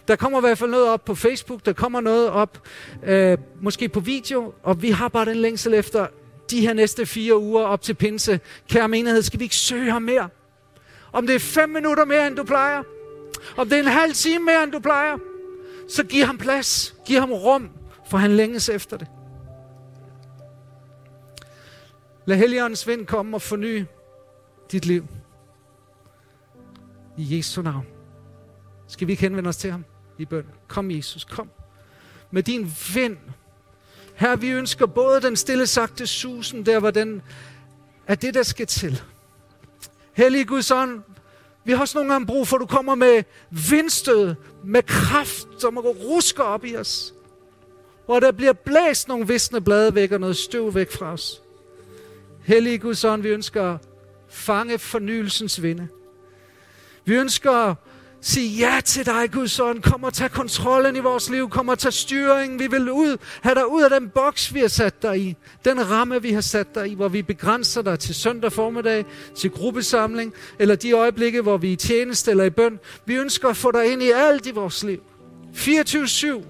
[0.08, 2.68] Der kommer i hvert fald noget op på Facebook, der kommer noget op,
[3.06, 6.06] øh, måske på video, og vi har bare den længsel efter
[6.50, 8.40] de her næste fire uger op til pinse.
[8.68, 10.28] Kære menighed, skal vi ikke søge ham mere?
[11.12, 12.82] Om det er fem minutter mere, end du plejer,
[13.56, 15.16] om det er en halv time mere, end du plejer,
[15.88, 17.68] så giv ham plads, giv ham rum,
[18.10, 19.06] for han længes efter det.
[22.26, 23.84] Lad Helligåndens vind komme og forny
[24.72, 25.06] dit liv.
[27.16, 27.86] I Jesu navn.
[28.88, 29.84] Skal vi ikke henvende os til ham
[30.18, 30.46] i bøn?
[30.68, 31.50] Kom Jesus, kom.
[32.30, 33.16] Med din vind.
[34.14, 37.22] Her vi ønsker både den stille sagte susen, der hvor den
[38.06, 39.02] er det, der skal til.
[40.12, 41.02] Hellige Guds ånd,
[41.64, 45.78] vi har også nogle gange brug for, at du kommer med vindstød, med kraft, som
[45.78, 47.14] rusker op i os.
[48.04, 51.42] Hvor der bliver blæst nogle visne blade væk og noget støv væk fra os.
[52.42, 53.80] Hellige Guds ånd, vi ønsker at
[54.28, 55.88] fange fornyelsens vinde.
[57.04, 57.76] Vi ønsker at
[58.20, 59.82] sige ja til dig, Guds ånd.
[59.82, 61.50] Kom og tag kontrollen i vores liv.
[61.50, 62.58] Kom og tag styringen.
[62.58, 65.36] Vi vil ud, have dig ud af den boks, vi har sat dig i.
[65.64, 69.04] Den ramme, vi har sat dig i, hvor vi begrænser dig til søndag formiddag,
[69.36, 72.78] til gruppesamling, eller de øjeblikke, hvor vi er i tjeneste eller i bøn.
[73.06, 75.00] Vi ønsker at få dig ind i alt i vores liv.
[75.54, 76.44] 24-7.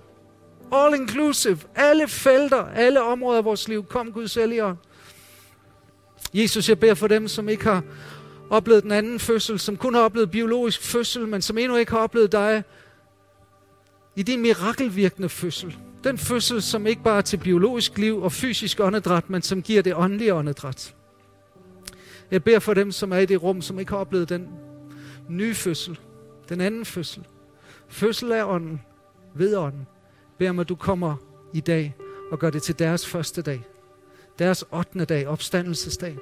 [0.72, 1.58] All inclusive.
[1.74, 3.84] Alle felter, alle områder af vores liv.
[3.84, 4.76] Kom, Guds Helligånd.
[6.34, 7.82] Jesus, jeg beder for dem, som ikke har
[8.50, 11.98] oplevet den anden fødsel, som kun har oplevet biologisk fødsel, men som endnu ikke har
[11.98, 12.64] oplevet dig
[14.16, 15.76] i din mirakelvirkende fødsel.
[16.04, 19.82] Den fødsel, som ikke bare er til biologisk liv og fysisk åndedræt, men som giver
[19.82, 20.94] det åndelige åndedræt.
[22.30, 24.48] Jeg beder for dem, som er i det rum, som ikke har oplevet den
[25.28, 25.98] nye fødsel,
[26.48, 27.26] den anden fødsel.
[27.88, 28.82] Fødsel af ånden,
[29.34, 29.86] ved ånden.
[30.38, 31.16] Bær beder at du kommer
[31.54, 31.94] i dag
[32.30, 33.69] og gør det til deres første dag
[34.38, 35.04] deres 8.
[35.04, 36.16] dag, opstandelsesdag.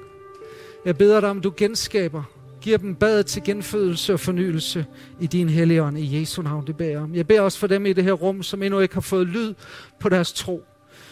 [0.84, 2.22] Jeg beder dig om, du genskaber,
[2.60, 4.86] giver dem bad til genfødelse og fornyelse
[5.20, 7.14] i din hellige ånd, i Jesu navn, det beder jeg om.
[7.14, 9.54] Jeg beder også for dem i det her rum, som endnu ikke har fået lyd
[10.00, 10.64] på deres tro,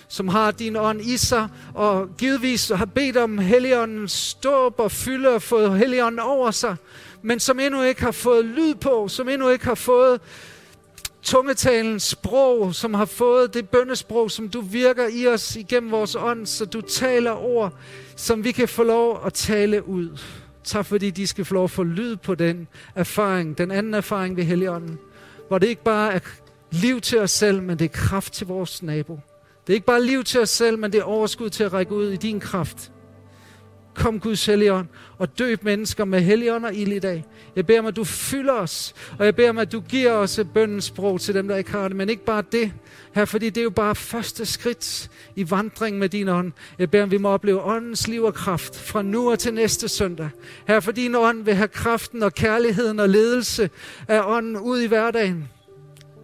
[0.08, 5.28] som har din ånd i sig, og givetvis har bedt om helligåndens ståb og fylde
[5.28, 6.76] og fået helligånden over sig,
[7.22, 10.20] men som endnu ikke har fået lyd på, som endnu ikke har fået
[11.26, 16.46] tungetalens sprog, som har fået det bøndesprog, som du virker i os igennem vores ånd,
[16.46, 17.72] så du taler ord,
[18.16, 20.18] som vi kan få lov at tale ud.
[20.64, 24.36] Tak fordi de skal få lov at få lyd på den erfaring, den anden erfaring
[24.36, 24.98] ved Helligånden,
[25.48, 26.18] hvor det ikke bare er
[26.70, 29.20] liv til os selv, men det er kraft til vores nabo.
[29.66, 31.94] Det er ikke bare liv til os selv, men det er overskud til at række
[31.94, 32.92] ud i din kraft.
[33.96, 34.86] Kom Guds Helligånd
[35.18, 37.24] og døb mennesker med Helligånd og ild i dag.
[37.56, 40.40] Jeg beder om, at du fylder os, og jeg beder om, at du giver os
[40.54, 41.96] bøndens sprog til dem, der ikke har det.
[41.96, 42.72] Men ikke bare det,
[43.12, 46.52] her, fordi det er jo bare første skridt i vandring med din ånd.
[46.78, 49.54] Jeg beder om, at vi må opleve åndens liv og kraft fra nu og til
[49.54, 50.28] næste søndag.
[50.68, 53.70] Her, for din ånd vil have kraften og kærligheden og ledelse
[54.08, 55.48] af ånden ud i hverdagen.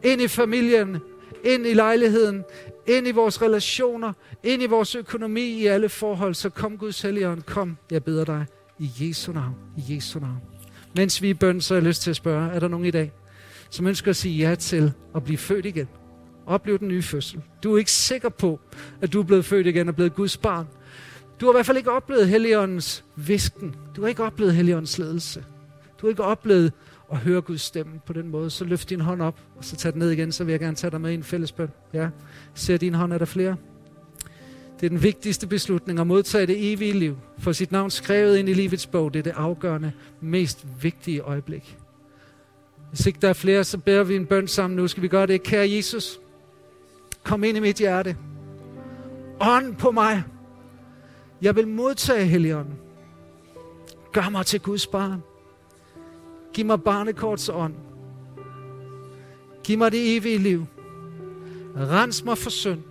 [0.03, 0.99] Ind i familien,
[1.45, 2.45] ind i lejligheden,
[2.87, 4.13] ind i vores relationer,
[4.43, 6.35] ind i vores økonomi, i alle forhold.
[6.35, 8.47] Så kom Guds Helligånd, kom, jeg beder dig,
[8.79, 10.41] i Jesu navn, i Jesu navn.
[10.97, 12.91] Mens vi er bøn, så har jeg lyst til at spørge, er der nogen i
[12.91, 13.13] dag,
[13.71, 15.89] som ønsker at sige ja til at blive født igen?
[16.47, 17.43] Opleve den nye fødsel.
[17.63, 18.61] Du er ikke sikker på,
[19.01, 20.67] at du er blevet født igen og blevet Guds barn.
[21.41, 23.75] Du har i hvert fald ikke oplevet Helligåndens visken.
[23.97, 25.45] Du har ikke oplevet Helligåndens ledelse.
[26.01, 26.73] Du har ikke oplevet
[27.13, 28.51] og høre Guds stemme på den måde.
[28.51, 30.77] Så løft din hånd op, og så tag den ned igen, så vil jeg gerne
[30.77, 31.69] tage dig med i en fællesbøn.
[31.93, 32.09] Ja,
[32.55, 33.57] ser din hånd, er der flere?
[34.81, 37.17] Det er den vigtigste beslutning at modtage det evige liv.
[37.39, 41.79] For sit navn skrevet ind i livets bog, det er det afgørende, mest vigtige øjeblik.
[42.89, 44.89] Hvis ikke der er flere, så beder vi en bøn sammen nu.
[44.89, 45.43] Skal vi gøre det?
[45.43, 46.21] Kære Jesus,
[47.23, 48.17] kom ind i mit hjerte.
[49.41, 50.23] Ånd på mig.
[51.43, 52.75] Jeg vil modtage Helligånden.
[54.13, 55.23] Gør mig til Guds barn.
[56.55, 57.75] Giv mig barnekorts ånd.
[59.65, 60.67] Giv mig det evige liv.
[61.77, 62.83] Rens mig for synd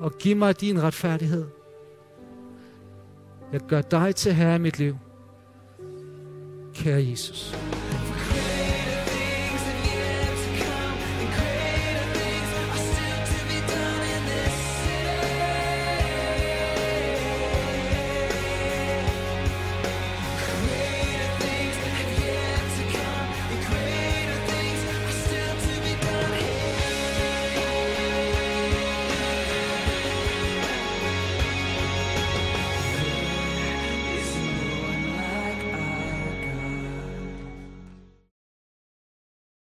[0.00, 1.46] og giv mig din retfærdighed.
[3.52, 4.96] Jeg gør dig til herre i mit liv.
[6.74, 7.56] Kære Jesus.